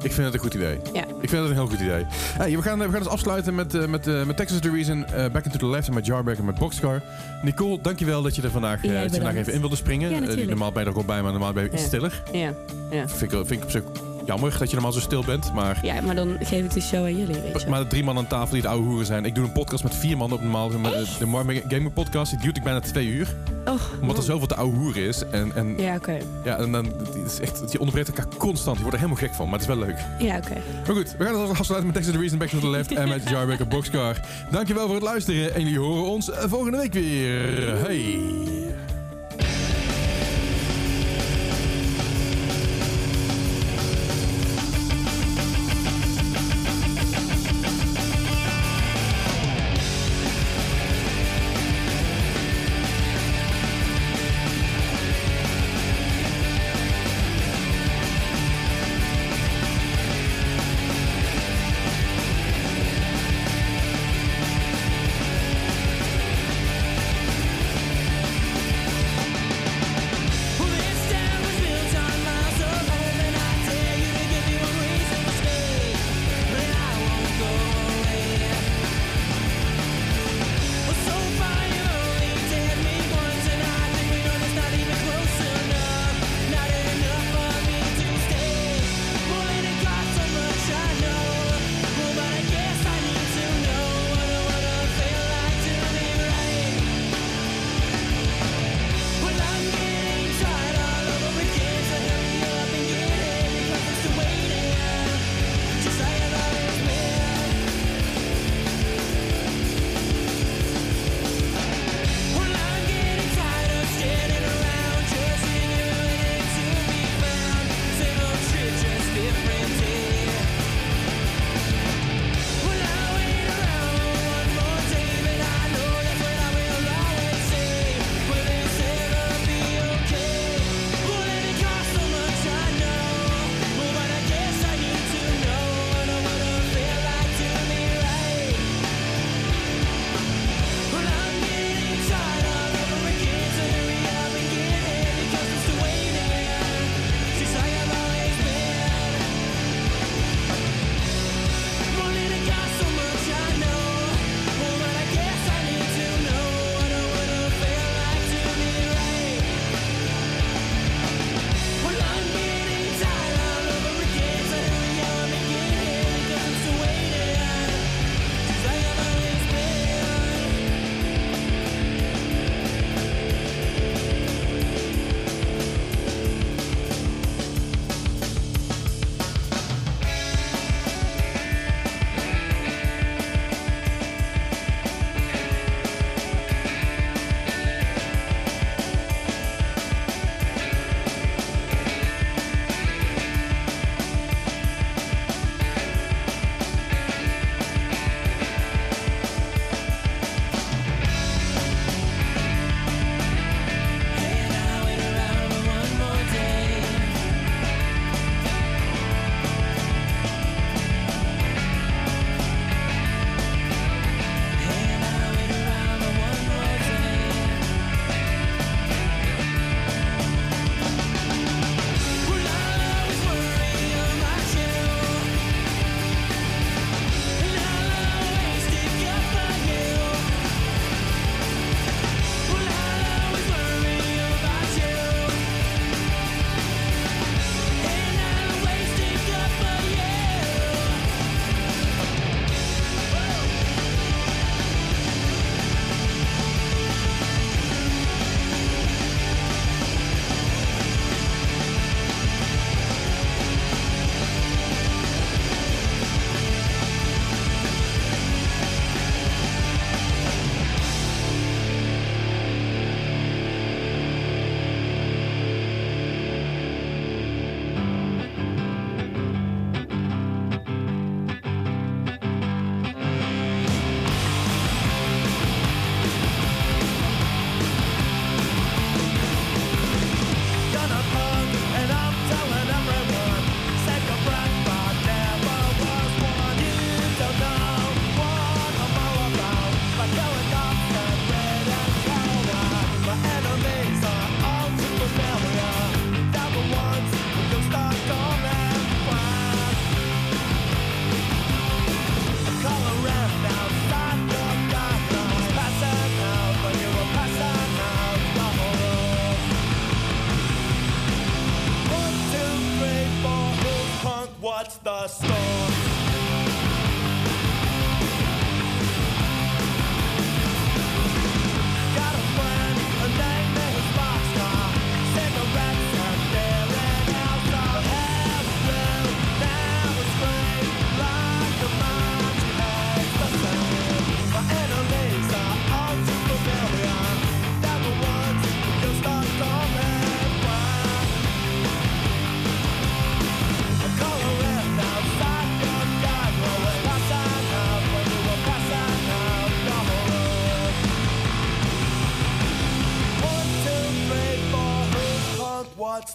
[0.01, 0.79] Ik vind het een goed idee.
[0.93, 1.01] Ja.
[1.01, 2.05] Ik vind het een heel goed idee.
[2.37, 5.05] Hey, we, gaan, we gaan dus afsluiten met, eh, met, eh, met Texas The Reason,
[5.05, 7.01] eh, Back into the Left en met Jarback en met Boxcar.
[7.41, 10.09] Nicole, dankjewel dat je er vandaag, Jij dat je vandaag even in wilde springen.
[10.09, 12.23] Ja, normaal ben je er ook bij, maar normaal ben je iets stiller.
[12.31, 12.53] Ja,
[12.91, 13.07] ja.
[13.07, 13.83] Vind ik, vind ik op zich
[14.25, 15.53] jammer dat je normaal zo stil bent.
[15.53, 17.69] Maar, ja, maar dan geef ik de show aan jullie, weet je.
[17.69, 19.25] maar de drie man aan tafel die de oude hoeren zijn.
[19.25, 20.69] Ik doe een podcast met vier man op normaal.
[20.69, 23.35] De, de Marming Gamer podcast die duurt ik bijna twee uur.
[23.65, 25.23] Oh, Omdat er zoveel te oude hoeren is.
[25.31, 25.83] En, en, ja.
[25.91, 26.17] Ja, oké.
[26.43, 26.91] en dan,
[27.25, 28.77] is echt, je onderbreekt elkaar constant.
[28.77, 29.97] Je wordt er helemaal gek van, maar het is wel leuk.
[30.19, 30.61] Ja, oké.
[30.85, 33.07] Maar goed, we gaan het afsluiten met Texas The Reason, Back to the Left en
[33.07, 34.15] met Jarback en Boxcar.
[34.51, 37.79] Dankjewel voor het luisteren en jullie horen ons eh, volgende week weer.
[37.79, 38.70] Hey!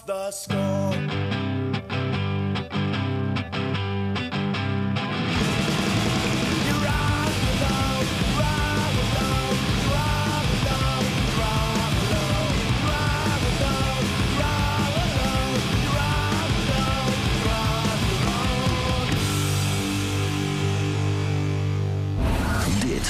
[0.07, 0.77] the score.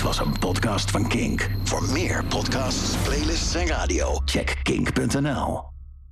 [0.03, 1.49] was een podcast van Kink.
[1.63, 5.76] Voor meer podcasts, playlists en radio, check kink.nl.